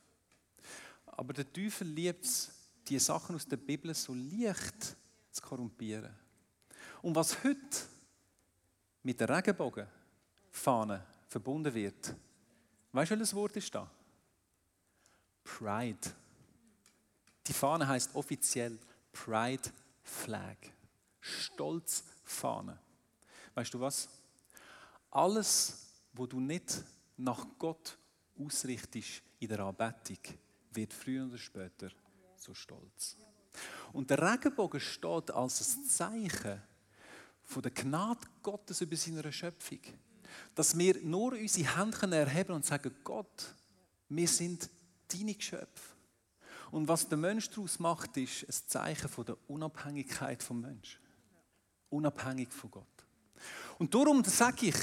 Aber 1.07 1.33
der 1.33 1.51
Teufel 1.53 1.87
liebt 1.87 2.25
es, 2.25 2.51
die 2.89 2.99
Sachen 2.99 3.37
aus 3.37 3.47
der 3.47 3.59
Bibel 3.59 3.95
so 3.95 4.15
leicht 4.15 4.97
zu 5.31 5.43
korrumpieren. 5.43 6.13
Und 7.03 7.15
was 7.15 7.43
heute 7.45 7.59
mit 9.03 9.21
der 9.21 9.29
Regenbogenfahne 9.29 11.07
verbunden 11.29 11.73
wird, 11.75 12.15
weißt 12.93 13.11
du, 13.11 13.17
welches 13.17 13.35
Wort 13.35 13.57
ist 13.57 13.75
da? 13.75 13.91
Pride. 15.45 15.99
Die 17.47 17.53
Fahne 17.53 17.87
heißt 17.87 18.15
offiziell 18.15 18.79
Pride 19.13 19.71
Flag. 20.03 20.57
Stolzfahne. 21.21 22.79
Weißt 23.55 23.75
du 23.75 23.81
was? 23.81 24.09
Alles, 25.13 25.93
wo 26.15 26.27
du 26.27 26.41
nicht 26.41 26.83
nach 27.19 27.47
Gott 27.59 27.99
ausrichtest 28.39 29.23
in 29.39 29.49
der 29.49 29.61
Anbetung, 29.61 30.19
wird 30.73 30.93
früher 30.93 31.27
oder 31.27 31.37
später 31.37 31.91
so 32.35 32.55
stolz. 32.55 33.17
Und 33.93 34.09
der 34.09 34.33
Regenbogen 34.33 34.81
steht 34.81 35.31
als 35.31 35.77
ein 35.77 35.85
Zeichen 35.85 36.63
von 37.43 37.63
der 37.63 37.73
Gnade 37.73 38.27
Gottes 38.43 38.81
über 38.81 38.97
seine 38.97 39.31
Schöpfung. 39.31 39.81
Dass 40.55 40.79
wir 40.79 40.99
nur 41.03 41.33
unsere 41.33 41.77
Hände 41.77 42.17
erheben 42.17 42.53
und 42.53 42.65
sagen, 42.65 42.95
Gott, 43.05 43.55
wir 44.09 44.29
sind 44.29 44.71
deine 45.09 45.35
Geschöpfe. 45.35 45.95
Und 46.71 46.89
was 46.89 47.07
der 47.07 47.19
Mensch 47.19 47.51
daraus 47.51 47.79
macht, 47.79 48.17
ist 48.17 48.45
ein 48.45 48.69
Zeichen 48.69 49.11
von 49.11 49.27
der 49.27 49.37
Unabhängigkeit 49.49 50.43
vom 50.43 50.63
Mensch. 50.63 50.99
Unabhängig 51.91 52.51
von 52.51 52.71
Gott. 52.71 52.87
Und 53.79 53.95
darum 53.95 54.25
sage 54.25 54.69
ich, 54.69 54.77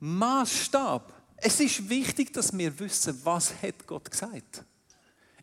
Maßstab. 0.00 1.14
Es 1.36 1.60
ist 1.60 1.88
wichtig, 1.88 2.32
dass 2.32 2.56
wir 2.56 2.78
wissen, 2.78 3.20
was 3.24 3.62
hat 3.62 3.86
Gott 3.86 4.10
gesagt 4.10 4.64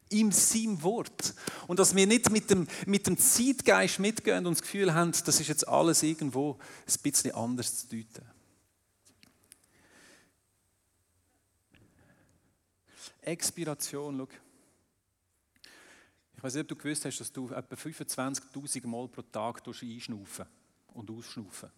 in 0.09 0.31
seinem 0.31 0.81
Wort. 0.83 1.33
Und 1.67 1.79
dass 1.79 1.95
wir 1.95 2.07
nicht 2.07 2.29
mit 2.29 2.49
dem, 2.49 2.67
mit 2.85 3.07
dem 3.07 3.17
Zeitgeist 3.17 3.99
mitgehen 3.99 4.45
und 4.45 4.53
das 4.53 4.61
Gefühl 4.61 4.93
haben, 4.93 5.11
das 5.11 5.39
ist 5.39 5.47
jetzt 5.47 5.67
alles 5.67 6.03
irgendwo 6.03 6.53
ein 6.87 7.01
bisschen 7.01 7.31
anders 7.33 7.79
zu 7.79 7.87
deuten. 7.95 8.25
Expiration, 13.21 14.17
schau. 14.17 14.27
Ich 16.37 16.43
weiß 16.43 16.53
nicht, 16.53 16.61
ob 16.63 16.67
du 16.67 16.75
gewusst 16.75 17.05
hast, 17.05 17.19
dass 17.19 17.31
du 17.31 17.49
etwa 17.49 17.75
25.000 17.75 18.85
Mal 18.85 19.07
pro 19.07 19.23
Tag 19.23 19.63
einschnaufen 19.67 20.45
und 20.93 21.09
ausschnaufen. 21.09 21.71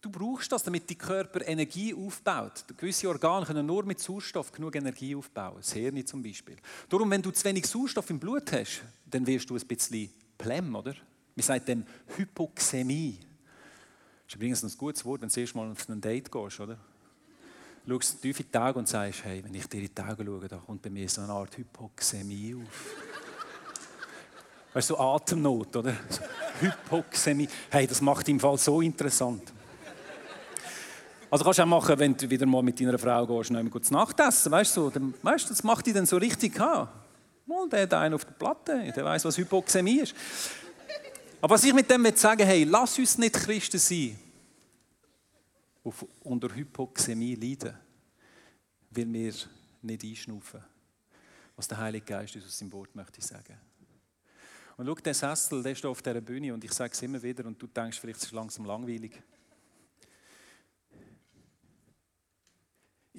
Du 0.00 0.08
brauchst 0.08 0.50
das, 0.50 0.62
damit 0.62 0.88
dein 0.88 0.96
Körper 0.96 1.46
Energie 1.46 1.94
aufbaut. 1.94 2.64
Gewisse 2.76 3.08
Organe 3.08 3.44
können 3.44 3.66
nur 3.66 3.84
mit 3.84 4.00
Sauerstoff 4.00 4.50
genug 4.50 4.74
Energie 4.74 5.14
aufbauen. 5.14 5.56
Das 5.58 5.72
Hirn 5.72 6.06
zum 6.06 6.22
Beispiel. 6.22 6.56
Darum, 6.88 7.10
wenn 7.10 7.20
du 7.20 7.30
zu 7.30 7.44
wenig 7.44 7.66
Sauerstoff 7.66 8.08
im 8.08 8.18
Blut 8.18 8.50
hast, 8.52 8.82
dann 9.04 9.26
wirst 9.26 9.50
du 9.50 9.56
ein 9.56 9.66
bisschen 9.66 10.10
plem, 10.38 10.74
oder? 10.74 10.94
Wir 11.34 11.44
sagen 11.44 11.64
dann 11.66 11.86
Hypoxämie. 12.16 13.18
Das 13.18 14.28
ist 14.28 14.34
übrigens 14.36 14.62
ein 14.62 14.78
gutes 14.78 15.04
Wort, 15.04 15.20
wenn 15.20 15.28
du 15.28 15.40
erst 15.40 15.54
mal 15.54 15.70
auf 15.70 15.88
ein 15.88 16.00
Date 16.00 16.32
gehst, 16.32 16.60
oder? 16.60 16.78
Du 17.84 17.94
schaust 17.94 18.22
tief 18.22 18.40
in 18.40 18.46
die 18.50 18.58
Augen 18.58 18.78
und 18.78 18.88
sagst, 18.88 19.24
hey, 19.24 19.44
wenn 19.44 19.54
ich 19.54 19.66
dir 19.66 19.82
in 19.82 19.90
die 19.94 20.02
Augen 20.02 20.24
schaue, 20.24 20.48
da 20.48 20.56
kommt 20.58 20.80
bei 20.80 20.90
mir 20.90 21.08
so 21.10 21.20
eine 21.20 21.32
Art 21.32 21.58
Hypoxämie 21.58 22.54
auf. 22.54 22.94
Weißt 24.72 24.90
du, 24.90 24.94
so 24.94 25.00
Atemnot, 25.00 25.76
oder? 25.76 25.94
Hypoxämie. 26.60 27.48
Hey, 27.68 27.86
das 27.86 28.00
macht 28.00 28.28
im 28.28 28.40
Fall 28.40 28.56
so 28.56 28.80
interessant. 28.80 29.52
Also 31.30 31.44
kannst 31.44 31.60
du 31.60 31.62
auch 31.62 31.66
machen, 31.66 31.96
wenn 31.98 32.16
du 32.16 32.28
wieder 32.28 32.44
mal 32.44 32.62
mit 32.62 32.80
deiner 32.80 32.98
Frau 32.98 33.24
gehst, 33.24 33.52
noch 33.52 33.70
gut 33.70 33.86
zu 33.86 33.92
Nacht 33.92 34.18
essen, 34.18 34.50
weißt 34.50 34.76
du, 34.76 34.90
dann, 34.90 35.14
weißt, 35.22 35.48
das 35.48 35.62
macht 35.62 35.86
die 35.86 35.92
dann 35.92 36.04
so 36.04 36.16
richtig 36.16 36.58
ha. 36.58 36.92
Mal, 37.46 37.68
der 37.68 37.82
hat 37.82 37.94
einen 37.94 38.14
auf 38.14 38.24
der 38.24 38.32
Platte, 38.32 38.92
der 38.94 39.04
weiß, 39.04 39.24
was 39.24 39.38
Hypoxämie 39.38 40.00
ist. 40.00 40.14
Aber 41.40 41.54
was 41.54 41.64
ich 41.64 41.72
mit 41.72 41.88
dem 41.88 42.04
sagen 42.16 42.44
hey, 42.44 42.64
lass 42.64 42.98
uns 42.98 43.16
nicht 43.16 43.34
Christen 43.34 43.78
sein, 43.78 44.18
die 45.84 45.90
unter 46.24 46.54
Hypoxämie 46.54 47.36
leiden, 47.36 47.74
weil 48.90 49.12
wir 49.12 49.32
nicht 49.82 50.04
einschnaufen, 50.04 50.60
was 51.54 51.68
der 51.68 51.78
Heilige 51.78 52.06
Geist 52.06 52.34
uns 52.34 52.44
aus 52.44 52.58
seinem 52.58 52.72
Wort 52.72 52.94
möchte 52.94 53.22
sagen. 53.22 53.56
Und 54.76 54.86
schau, 54.86 54.94
der 54.94 55.14
Sessel, 55.14 55.62
der 55.62 55.74
steht 55.74 55.90
auf 55.90 56.02
dieser 56.02 56.20
Bühne 56.20 56.52
und 56.52 56.64
ich 56.64 56.72
sage 56.72 56.92
es 56.92 57.02
immer 57.02 57.22
wieder 57.22 57.44
und 57.44 57.60
du 57.60 57.66
denkst, 57.66 58.00
vielleicht 58.00 58.18
ist 58.18 58.26
es 58.26 58.32
langsam 58.32 58.64
langweilig. 58.64 59.22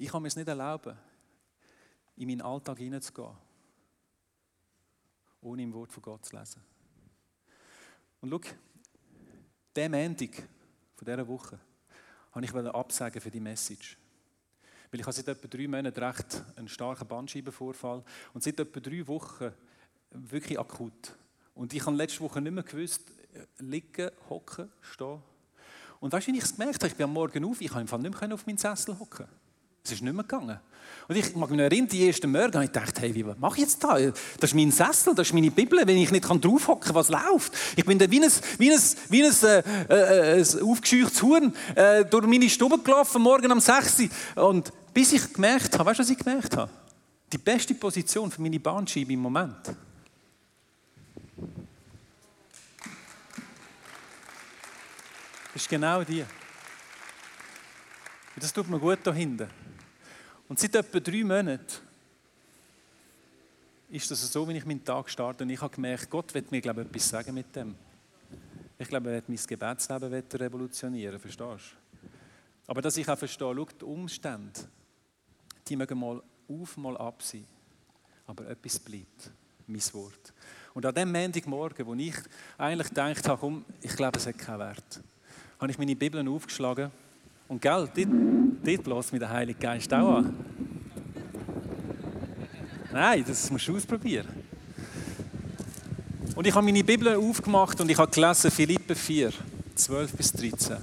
Ich 0.02 0.10
kann 0.10 0.20
mir 0.20 0.26
es 0.26 0.34
nicht 0.34 0.48
erlauben, 0.48 0.98
in 2.16 2.26
meinen 2.26 2.40
Alltag 2.40 2.76
hineinzugehen, 2.76 3.36
ohne 5.40 5.62
im 5.62 5.72
Wort 5.72 5.92
von 5.92 6.02
Gott 6.02 6.26
zu 6.26 6.36
lesen. 6.36 6.60
Und 8.20 8.30
schau, 8.30 8.40
der 9.76 9.88
Montag 9.88 10.34
von 10.96 11.04
dieser 11.06 11.28
Woche 11.28 11.56
habe 12.32 12.44
ich 12.44 12.52
absagen 12.52 13.20
für 13.20 13.30
die 13.30 13.38
Message. 13.38 13.96
Weil 14.90 14.98
ich 14.98 15.06
habe 15.06 15.12
seit 15.12 15.28
etwa 15.28 15.46
drei 15.46 15.68
Monaten 15.68 16.02
recht 16.02 16.42
einen 16.56 16.66
starken 16.66 17.06
Bandscheibenvorfall 17.06 18.02
und 18.34 18.42
seit 18.42 18.58
etwa 18.58 18.80
drei 18.80 19.06
Wochen 19.06 19.52
wirklich 20.10 20.58
akut. 20.58 21.16
Und 21.54 21.72
ich 21.74 21.86
habe 21.86 21.94
letzte 21.94 22.22
Woche 22.22 22.40
nicht 22.40 22.52
mehr 22.52 22.64
gewusst, 22.64 23.02
liegen, 23.58 24.10
hocken, 24.28 24.68
stehen. 24.80 25.22
Und 26.00 26.12
weißt 26.12 26.26
du, 26.26 26.32
wie 26.32 26.38
ich 26.38 26.42
es 26.44 26.56
gemerkt 26.56 26.82
habe? 26.82 26.88
Ich 26.88 26.96
bin 26.96 27.04
am 27.04 27.12
Morgen 27.12 27.44
auf, 27.44 27.60
ich 27.60 27.70
Fall 27.70 28.00
nicht 28.00 28.20
mehr 28.20 28.34
auf 28.34 28.46
meinen 28.48 28.58
Sessel 28.58 28.98
hocken. 28.98 29.28
Es 29.84 29.92
ist 29.92 30.02
nicht 30.02 30.14
mehr 30.14 30.22
gegangen. 30.22 30.58
Und 31.08 31.16
ich 31.16 31.34
mag 31.34 31.50
mich 31.50 31.58
erinnern, 31.58 31.88
die 31.88 32.06
ersten 32.06 32.30
Morgen 32.30 32.54
habe 32.54 32.64
ich 32.64 32.72
gedacht, 32.72 33.00
hey, 33.00 33.12
wie 33.14 33.24
mache 33.24 33.56
ich 33.56 33.62
jetzt 33.62 33.82
da? 33.82 33.98
Das 33.98 34.50
ist 34.50 34.54
mein 34.54 34.70
Sessel, 34.70 35.14
das 35.14 35.28
ist 35.28 35.34
meine 35.34 35.50
Bibel, 35.50 35.80
wenn 35.84 35.96
ich 35.96 36.12
nicht 36.12 36.24
draufhocken 36.24 36.86
kann, 36.86 36.94
was 36.94 37.08
läuft. 37.08 37.52
Ich 37.76 37.84
bin 37.84 37.98
da 37.98 38.08
wie 38.08 38.22
ein, 38.22 38.30
wie 38.58 38.72
ein, 38.72 38.80
wie 39.08 39.24
ein, 39.24 39.32
äh, 39.42 39.58
äh, 39.88 40.40
ein 40.40 40.62
aufgescheuchtes 40.62 41.22
Huhn 41.22 41.52
äh, 41.74 42.04
durch 42.04 42.26
meine 42.26 42.48
Stube 42.48 42.78
gelaufen, 42.78 43.20
morgen 43.20 43.50
um 43.50 43.60
6 43.60 44.00
Uhr. 44.36 44.48
Und 44.48 44.72
bis 44.94 45.12
ich 45.12 45.32
gemerkt 45.32 45.74
habe, 45.74 45.86
weißt 45.86 45.98
du, 45.98 46.02
was 46.04 46.10
ich 46.10 46.18
gemerkt 46.18 46.56
habe? 46.56 46.70
Die 47.32 47.38
beste 47.38 47.74
Position 47.74 48.30
für 48.30 48.40
meine 48.40 48.60
Bahnscheibe 48.60 49.12
im 49.12 49.20
Moment. 49.20 49.74
Ist 55.54 55.68
genau 55.68 56.04
die. 56.04 56.24
Das 58.36 58.52
tut 58.52 58.68
mir 58.70 58.78
gut 58.78 59.00
da 59.02 59.12
hinten. 59.12 59.61
Und 60.52 60.58
seit 60.58 60.74
etwa 60.74 61.00
drei 61.00 61.24
Monaten 61.24 61.64
ist 63.88 64.10
das 64.10 64.30
so, 64.30 64.46
wie 64.46 64.58
ich 64.58 64.66
meinen 64.66 64.84
Tag 64.84 65.08
starte. 65.08 65.44
Und 65.44 65.48
ich 65.48 65.58
habe 65.58 65.74
gemerkt, 65.74 66.10
Gott 66.10 66.34
wird 66.34 66.52
mir 66.52 66.60
glaube 66.60 66.82
ich, 66.82 66.88
etwas 66.88 67.08
sagen 67.08 67.32
mit 67.32 67.56
dem. 67.56 67.74
Ich 68.78 68.86
glaube, 68.86 69.08
er 69.08 69.14
wird 69.14 69.30
mein 69.30 69.38
Gebetsleben 69.38 70.12
revolutionieren, 70.34 71.18
verstehst 71.18 71.74
du? 72.02 72.06
Aber 72.66 72.82
dass 72.82 72.98
ich 72.98 73.08
auch 73.08 73.16
verstehe, 73.16 73.54
schau, 73.56 73.64
die 73.64 73.84
Umstände, 73.86 74.60
die 75.66 75.74
mögen 75.74 75.98
mal 75.98 76.22
auf, 76.46 76.76
mal 76.76 76.98
ab 76.98 77.22
sein. 77.22 77.46
Aber 78.26 78.46
etwas 78.46 78.78
bleibt, 78.78 79.30
mein 79.66 79.80
Wort. 79.94 80.34
Und 80.74 80.84
an 80.84 80.94
dem 80.94 81.12
Montagmorgen, 81.12 81.86
wo 81.86 81.94
ich 81.94 82.16
eigentlich 82.58 82.88
gedacht 82.88 83.26
habe, 83.26 83.40
komm, 83.40 83.64
ich 83.80 83.96
glaube, 83.96 84.18
es 84.18 84.26
hat 84.26 84.36
keinen 84.36 84.58
Wert, 84.58 85.00
habe 85.58 85.72
ich 85.72 85.78
meine 85.78 85.96
Bibel 85.96 86.28
aufgeschlagen 86.28 86.90
und 87.52 87.60
gell, 87.60 87.86
dort, 87.94 88.08
dort 88.64 88.82
bläst 88.82 89.12
mir 89.12 89.18
der 89.18 89.28
Heilige 89.28 89.58
Geist 89.58 89.92
auch 89.92 90.16
an. 90.16 90.34
Nein, 92.90 93.22
das 93.28 93.50
musst 93.50 93.68
du 93.68 93.76
ausprobieren. 93.76 94.26
Und 96.34 96.46
ich 96.46 96.54
habe 96.54 96.64
meine 96.64 96.82
Bibel 96.82 97.14
aufgemacht 97.14 97.78
und 97.82 97.90
ich 97.90 97.98
habe 97.98 98.10
gelesen 98.10 98.50
Philippe 98.50 98.94
4, 98.94 99.32
12 99.74 100.12
bis 100.14 100.32
13. 100.32 100.78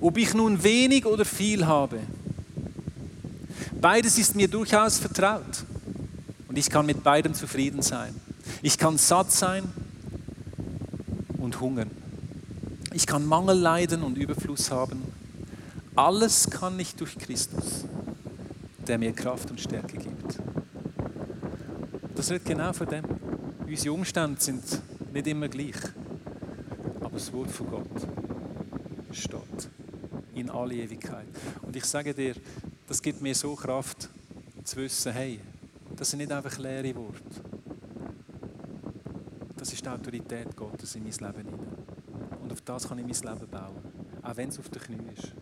Ob 0.00 0.18
ich 0.18 0.34
nun 0.34 0.60
wenig 0.64 1.06
oder 1.06 1.24
viel 1.24 1.64
habe, 1.64 2.00
beides 3.80 4.18
ist 4.18 4.34
mir 4.34 4.48
durchaus 4.48 4.98
vertraut. 4.98 5.64
Und 6.48 6.58
ich 6.58 6.68
kann 6.68 6.86
mit 6.86 7.04
beidem 7.04 7.34
zufrieden 7.34 7.82
sein. 7.82 8.12
Ich 8.62 8.76
kann 8.76 8.98
satt 8.98 9.30
sein 9.30 9.62
und 11.38 11.60
hungern. 11.60 11.92
Ich 12.92 13.06
kann 13.06 13.24
Mangel 13.24 13.56
leiden 13.56 14.02
und 14.02 14.18
Überfluss 14.18 14.72
haben. 14.72 15.09
Alles 16.00 16.48
kann 16.48 16.80
ich 16.80 16.94
durch 16.94 17.18
Christus, 17.18 17.84
der 18.88 18.96
mir 18.96 19.12
Kraft 19.12 19.50
und 19.50 19.60
Stärke 19.60 19.98
gibt. 19.98 20.38
Das 22.14 22.30
wird 22.30 22.42
genau 22.46 22.72
von 22.72 22.86
dem. 22.86 23.04
Unsere 23.66 23.92
Umstände 23.92 24.40
sind 24.40 24.64
nicht 25.12 25.26
immer 25.26 25.46
gleich. 25.48 25.76
Aber 27.00 27.10
das 27.10 27.30
Wort 27.34 27.50
von 27.50 27.66
Gott 27.66 28.08
steht 29.12 29.68
in 30.32 30.48
alle 30.48 30.76
Ewigkeit. 30.76 31.28
Und 31.60 31.76
ich 31.76 31.84
sage 31.84 32.14
dir, 32.14 32.34
das 32.86 33.02
gibt 33.02 33.20
mir 33.20 33.34
so 33.34 33.54
Kraft, 33.54 34.08
zu 34.64 34.76
wissen, 34.76 35.12
hey, 35.12 35.38
das 35.96 36.08
sind 36.08 36.20
nicht 36.20 36.32
einfach 36.32 36.56
leere 36.56 36.96
Worte. 36.96 37.20
Das 39.54 39.70
ist 39.70 39.84
die 39.84 39.88
Autorität 39.90 40.56
Gottes 40.56 40.94
in 40.94 41.02
mein 41.02 41.12
Leben 41.12 41.50
hinein. 41.50 41.76
Und 42.40 42.50
auf 42.50 42.62
das 42.62 42.88
kann 42.88 42.98
ich 43.00 43.22
mein 43.22 43.34
Leben 43.34 43.50
bauen. 43.50 43.76
Auch 44.22 44.36
wenn 44.38 44.48
es 44.48 44.58
auf 44.58 44.70
den 44.70 44.80
Knie 44.80 45.12
ist. 45.14 45.34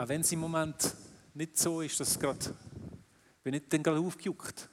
Auch 0.00 0.08
wenn 0.08 0.22
es 0.22 0.32
im 0.32 0.38
Moment 0.40 0.96
nicht 1.34 1.58
so 1.58 1.82
ist, 1.82 2.00
dass 2.00 2.18
gerade, 2.18 2.56
bin 3.42 3.52
nicht 3.52 3.70
dann 3.70 3.82
gerade 3.82 4.00
aufgejuckt. 4.00 4.66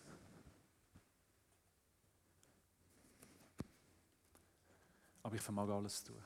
Aber 5.24 5.36
ich 5.36 5.42
vermag 5.42 5.68
alles 5.68 6.02
tun. 6.02 6.24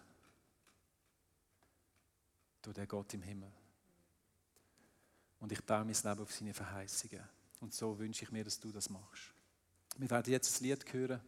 Durch 2.61 2.75
den 2.75 2.87
Gott 2.87 3.11
im 3.15 3.23
Himmel. 3.23 3.51
Und 5.39 5.51
ich 5.51 5.63
baue 5.63 5.83
mein 5.83 5.95
Leben 5.95 6.21
auf 6.21 6.31
seine 6.31 6.53
Verheißungen. 6.53 7.23
Und 7.59 7.73
so 7.73 7.97
wünsche 7.97 8.23
ich 8.23 8.31
mir, 8.31 8.43
dass 8.43 8.59
du 8.59 8.71
das 8.71 8.87
machst. 8.87 9.33
Wir 9.97 10.11
werden 10.11 10.31
jetzt 10.31 10.61
ein 10.61 10.65
Lied 10.65 10.93
hören. 10.93 11.21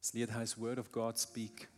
Das 0.00 0.12
Lied 0.14 0.32
heißt 0.32 0.60
Word 0.60 0.80
of 0.80 0.90
God 0.90 1.16
Speak. 1.16 1.68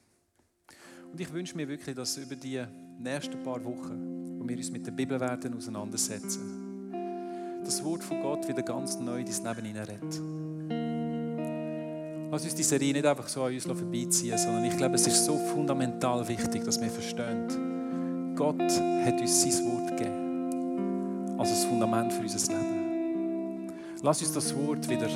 Und 1.11 1.21
ich 1.21 1.31
wünsche 1.31 1.55
mir 1.57 1.69
wirklich, 1.69 1.95
dass 1.95 2.17
über 2.17 2.37
die 2.37 2.65
nächsten 2.99 3.43
paar 3.43 3.63
Wochen, 3.63 4.32
wo 4.43 4.49
wir 4.49 4.57
uns 4.57 4.73
mit 4.73 4.85
der 4.85 4.91
Bibel 4.91 5.21
werden 5.21 5.57
auseinandersetzen, 5.57 6.91
das 7.65 7.85
Wort 7.85 8.03
von 8.03 8.21
Gott 8.21 8.49
wieder 8.49 8.63
ganz 8.63 8.99
neu 8.99 9.21
in 9.21 9.27
dein 9.27 9.55
Leben 9.55 9.67
hineinredet. 9.67 10.21
Lass 12.33 12.43
uns 12.43 12.55
die 12.57 12.65
Serie 12.65 12.93
nicht 12.93 13.07
einfach 13.07 13.29
so 13.29 13.45
an 13.45 13.55
uns 13.55 13.65
vorbeiziehen, 13.65 14.37
sondern 14.37 14.65
ich 14.65 14.77
glaube, 14.77 14.97
es 14.97 15.07
ist 15.07 15.25
so 15.25 15.37
fundamental 15.37 16.27
wichtig, 16.27 16.65
dass 16.65 16.81
wir 16.81 16.91
verstehen, 16.91 18.35
Gott 18.35 18.61
hat 18.61 19.21
uns 19.21 19.43
sein 19.43 19.65
Wort 19.67 19.97
gegeben, 19.97 21.39
als 21.39 21.51
das 21.51 21.65
Fundament 21.67 22.13
für 22.13 22.23
unser 22.23 22.53
Leben. 22.53 23.73
Lass 24.03 24.23
uns 24.23 24.33
das 24.33 24.57
Wort 24.57 24.89
wieder 24.89 25.07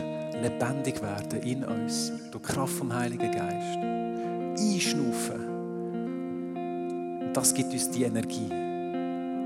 lebendig 0.40 1.02
werden 1.02 1.42
in 1.42 1.64
uns, 1.64 2.12
durch 2.30 2.44
Kraft 2.44 2.74
vom 2.74 2.94
Heiligen 2.94 3.32
Geist. 3.32 3.78
Einschnaufen. 4.62 5.48
Und 7.22 7.32
das 7.36 7.52
gibt 7.54 7.72
uns 7.72 7.90
die 7.90 8.04
Energie. 8.04 8.65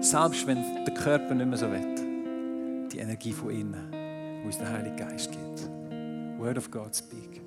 Selbst 0.01 0.47
wenn 0.47 0.65
der 0.87 0.95
Körper 0.95 1.35
nicht 1.35 1.47
mehr 1.47 1.59
so 1.59 1.71
will. 1.71 2.89
Die 2.91 2.99
Energie 2.99 3.33
von 3.33 3.51
innen, 3.51 4.41
wo 4.43 4.47
uns 4.47 4.57
der 4.57 4.73
Heilige 4.73 4.97
Geist 4.97 5.31
gibt. 5.31 5.71
Word 6.39 6.57
of 6.57 6.71
God 6.71 6.97
speak. 6.97 7.43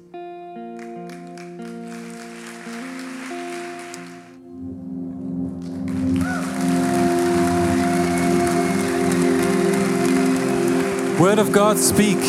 Word 11.18 11.39
of 11.39 11.51
God 11.51 11.80
speak. 11.80 12.20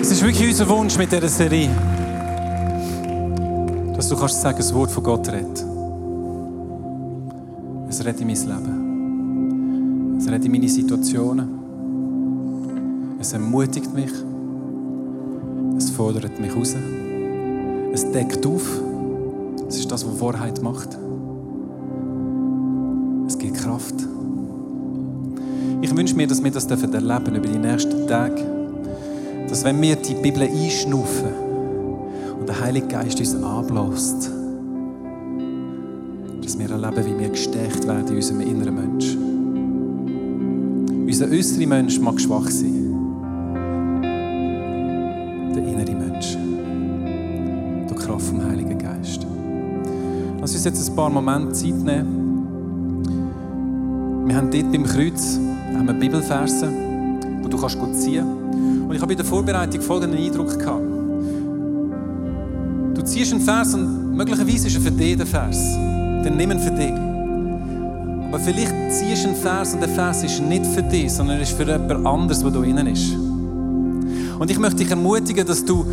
Es 0.00 0.10
ist 0.10 0.24
wirklich 0.24 0.48
unser 0.48 0.68
Wunsch 0.70 0.96
mit 0.96 1.12
dieser 1.12 1.28
Serie, 1.28 1.68
dass 3.94 4.08
du 4.08 4.16
kannst 4.16 4.40
sagen, 4.40 4.56
das 4.56 4.72
Wort 4.72 4.90
von 4.90 5.04
Gott 5.04 5.28
redet. 5.28 5.75
Redet 8.06 8.20
in 8.20 8.28
mein 8.28 8.36
Leben. 8.36 10.18
Es 10.18 10.28
redet 10.28 10.44
in 10.44 10.52
meine 10.52 10.68
Situationen. 10.68 11.48
Es 13.18 13.32
ermutigt 13.32 13.92
mich. 13.92 14.12
Es 15.76 15.90
fordert 15.90 16.38
mich 16.38 16.54
raus. 16.54 16.76
Es 17.92 18.08
deckt 18.12 18.46
auf. 18.46 18.80
Es 19.68 19.78
ist 19.78 19.90
das, 19.90 20.06
was 20.06 20.20
Wahrheit 20.20 20.62
macht. 20.62 20.96
Es 23.26 23.36
gibt 23.36 23.56
Kraft. 23.56 23.96
Ich 25.80 25.96
wünsche 25.96 26.14
mir, 26.14 26.28
dass 26.28 26.44
wir 26.44 26.52
das 26.52 26.66
erleben 26.66 26.92
dürfen 26.92 27.34
über 27.34 27.48
die 27.48 27.58
nächsten 27.58 28.06
Tage. 28.06 28.40
Dass 29.48 29.64
wenn 29.64 29.82
wir 29.82 29.96
die 29.96 30.14
Bibel 30.14 30.42
einschnaufen 30.42 31.32
und 32.38 32.48
der 32.48 32.60
Heilige 32.60 32.86
Geist 32.86 33.18
uns 33.18 33.34
anbläst, 33.34 34.30
erleben, 36.86 37.06
wie 37.06 37.18
wir 37.20 37.28
gestärkt 37.30 37.86
werden 37.86 38.08
in 38.08 38.16
unserem 38.16 38.40
inneren 38.40 38.74
Mensch. 38.74 39.16
Unser 41.06 41.28
äußerer 41.30 41.66
Mensch 41.66 42.00
mag 42.00 42.20
schwach 42.20 42.48
sein. 42.48 42.94
Der 45.54 45.62
innere 45.62 45.94
Mensch. 45.94 46.36
Durch 47.88 48.00
Kraft 48.00 48.26
vom 48.26 48.44
Heiligen 48.44 48.78
Geist. 48.78 49.26
Lass 50.40 50.54
uns 50.54 50.64
jetzt 50.64 50.88
ein 50.88 50.96
paar 50.96 51.10
Momente 51.10 51.52
Zeit 51.52 51.76
nehmen. 51.76 52.22
Wir 54.26 54.36
haben 54.36 54.50
dort 54.50 54.72
beim 54.72 54.84
Kreuz 54.84 55.38
haben 55.74 55.86
wir 55.86 55.94
Bibelverse, 55.94 56.68
die 57.44 57.48
du 57.48 57.56
kannst 57.58 57.78
ziehen 58.02 58.26
Und 58.88 58.94
ich 58.94 59.00
habe 59.00 59.12
in 59.12 59.16
der 59.18 59.26
Vorbereitung 59.26 59.80
folgenden 59.80 60.18
Eindruck 60.18 60.58
gehabt. 60.58 60.82
Du 62.94 63.02
ziehst 63.02 63.32
einen 63.32 63.42
Vers 63.42 63.74
und 63.74 64.16
möglicherweise 64.16 64.66
ist 64.66 64.74
er 64.74 64.80
für 64.80 64.90
dich 64.90 65.16
der 65.16 65.26
Vers. 65.26 65.76
Dann 66.26 66.38
nimm 66.38 66.50
ihn 66.50 66.58
für 66.58 66.72
dich. 66.72 66.92
Aber 68.28 68.40
vielleicht 68.40 68.74
ziehst 68.90 69.22
du 69.22 69.28
einen 69.28 69.36
Vers 69.36 69.74
und 69.74 69.80
der 69.80 69.88
Vers 69.88 70.24
ist 70.24 70.40
nicht 70.40 70.66
für 70.66 70.82
dich, 70.82 71.12
sondern 71.12 71.40
ist 71.40 71.52
für 71.52 71.62
jemand 71.62 72.04
anderes, 72.04 72.40
der 72.40 72.50
da 72.50 72.58
drinnen 72.58 72.88
ist. 72.88 73.12
Und 74.36 74.50
ich 74.50 74.58
möchte 74.58 74.78
dich 74.78 74.90
ermutigen, 74.90 75.46
dass 75.46 75.64
du 75.64 75.86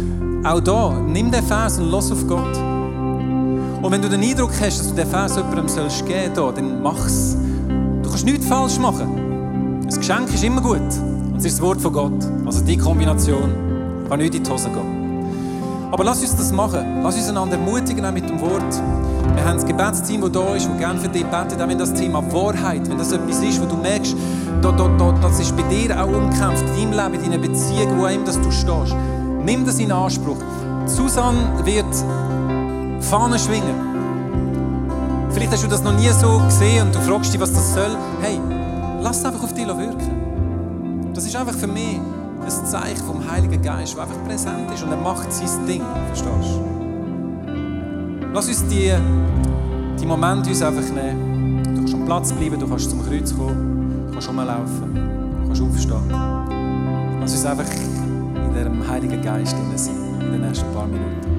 auch 0.43 0.59
da, 0.59 0.99
nimm 1.07 1.29
den 1.29 1.43
Vers 1.43 1.77
und 1.77 1.91
los 1.91 2.11
auf 2.11 2.27
Gott. 2.27 2.57
Und 3.83 3.91
wenn 3.91 4.01
du 4.01 4.09
den 4.09 4.23
Eindruck 4.23 4.53
hast, 4.59 4.79
dass 4.79 4.89
du 4.89 4.95
den 4.95 5.07
Vers 5.07 5.35
jemandem 5.35 5.67
sollst 5.67 6.03
geben 6.07 6.33
sollst, 6.33 6.57
dann 6.57 6.81
mach's. 6.81 7.37
Du 8.01 8.09
kannst 8.09 8.25
nichts 8.25 8.47
falsch 8.47 8.79
machen. 8.79 9.83
Das 9.85 9.99
Geschenk 9.99 10.33
ist 10.33 10.43
immer 10.43 10.61
gut. 10.61 10.79
Und 10.79 11.37
es 11.37 11.45
ist 11.45 11.59
das 11.59 11.61
Wort 11.61 11.79
von 11.79 11.93
Gott. 11.93 12.25
Also 12.43 12.65
die 12.65 12.77
Kombination 12.77 13.51
kann 14.09 14.17
nicht 14.17 14.33
in 14.33 14.43
die 14.43 14.49
Hose 14.49 14.69
gehen. 14.69 15.02
Aber 15.93 16.03
lass 16.05 16.21
uns 16.21 16.35
das 16.35 16.51
machen. 16.51 17.03
Lass 17.03 17.15
uns 17.15 17.29
einander 17.29 17.55
ermutigen 17.55 18.11
mit 18.15 18.27
dem 18.27 18.41
Wort. 18.41 18.63
Wir 19.35 19.45
haben 19.45 19.57
das 19.57 19.65
Gebetsteam, 19.65 20.21
das 20.21 20.31
da 20.31 20.55
ist, 20.55 20.67
das 20.67 20.77
gerne 20.79 20.99
für 20.99 21.07
dich 21.07 21.23
betet, 21.23 21.61
auch 21.61 21.67
wenn 21.67 21.77
das 21.77 21.93
Thema 21.93 22.23
Wahrheit, 22.33 22.89
wenn 22.89 22.97
das 22.97 23.11
etwas 23.11 23.43
ist, 23.43 23.61
wo 23.61 23.65
du 23.67 23.77
merkst, 23.77 24.15
da, 24.63 24.71
da, 24.71 24.87
da, 24.97 25.11
das 25.21 25.39
ist 25.39 25.55
bei 25.55 25.61
dir 25.61 26.03
auch 26.03 26.07
umkämpft, 26.07 26.65
in 26.77 26.91
deinem 26.91 27.11
Leben, 27.11 27.23
in 27.23 27.31
deiner 27.31 27.47
Beziehung, 27.47 27.99
wo 27.99 28.07
immer 28.07 28.25
dass 28.25 28.41
du 28.41 28.49
stehst. 28.49 28.95
Nimm 29.45 29.67
das 29.67 29.77
in 29.77 29.91
Anspruch. 29.91 30.37
Susan 30.87 31.35
wird 31.63 31.85
Fahnen 32.99 33.37
schwingen. 33.37 33.75
Vielleicht 35.29 35.51
hast 35.51 35.63
du 35.63 35.67
das 35.67 35.83
noch 35.83 35.93
nie 35.93 36.09
so 36.09 36.39
gesehen 36.39 36.87
und 36.87 36.95
du 36.95 36.99
fragst 37.01 37.31
dich, 37.31 37.39
was 37.39 37.53
das 37.53 37.71
soll. 37.71 37.95
Hey, 38.19 38.39
lass 38.99 39.19
es 39.19 39.25
einfach 39.25 39.43
auf 39.43 39.53
dich 39.53 39.67
wirken. 39.67 41.11
Das 41.13 41.23
ist 41.23 41.35
einfach 41.35 41.55
für 41.55 41.67
mich 41.67 41.99
ein 42.45 42.65
Zeichen 42.65 43.03
vom 43.05 43.29
Heiligen 43.29 43.61
Geist, 43.61 43.95
der 43.95 44.03
einfach 44.03 44.23
präsent 44.25 44.71
ist 44.73 44.83
und 44.83 44.91
er 44.91 44.97
macht 44.97 45.31
sein 45.31 45.65
Ding. 45.65 45.81
Verstehst 46.07 46.55
du? 46.55 46.73
Lass 48.33 48.47
uns 48.47 48.67
die, 48.67 48.91
die 49.99 50.05
Momente 50.05 50.49
uns 50.49 50.61
einfach 50.61 50.89
nehmen. 50.89 51.63
Du 51.63 51.75
kannst 51.75 51.93
am 51.93 52.05
Platz 52.05 52.33
bleiben, 52.33 52.59
du 52.59 52.67
kannst 52.67 52.89
zum 52.89 53.05
Kreuz 53.05 53.35
kommen, 53.35 54.07
du 54.07 54.13
kannst 54.13 54.29
rumlaufen, 54.29 54.95
du 55.41 55.47
kannst 55.47 55.61
aufstehen. 55.61 56.09
Lass 57.19 57.31
uns 57.31 57.45
einfach 57.45 57.71
in 57.73 58.53
diesem 58.53 58.87
Heiligen 58.87 59.21
Geist 59.21 59.55
sein, 59.75 59.95
in 60.19 60.31
den 60.31 60.41
nächsten 60.41 60.71
paar 60.73 60.87
Minuten. 60.87 61.32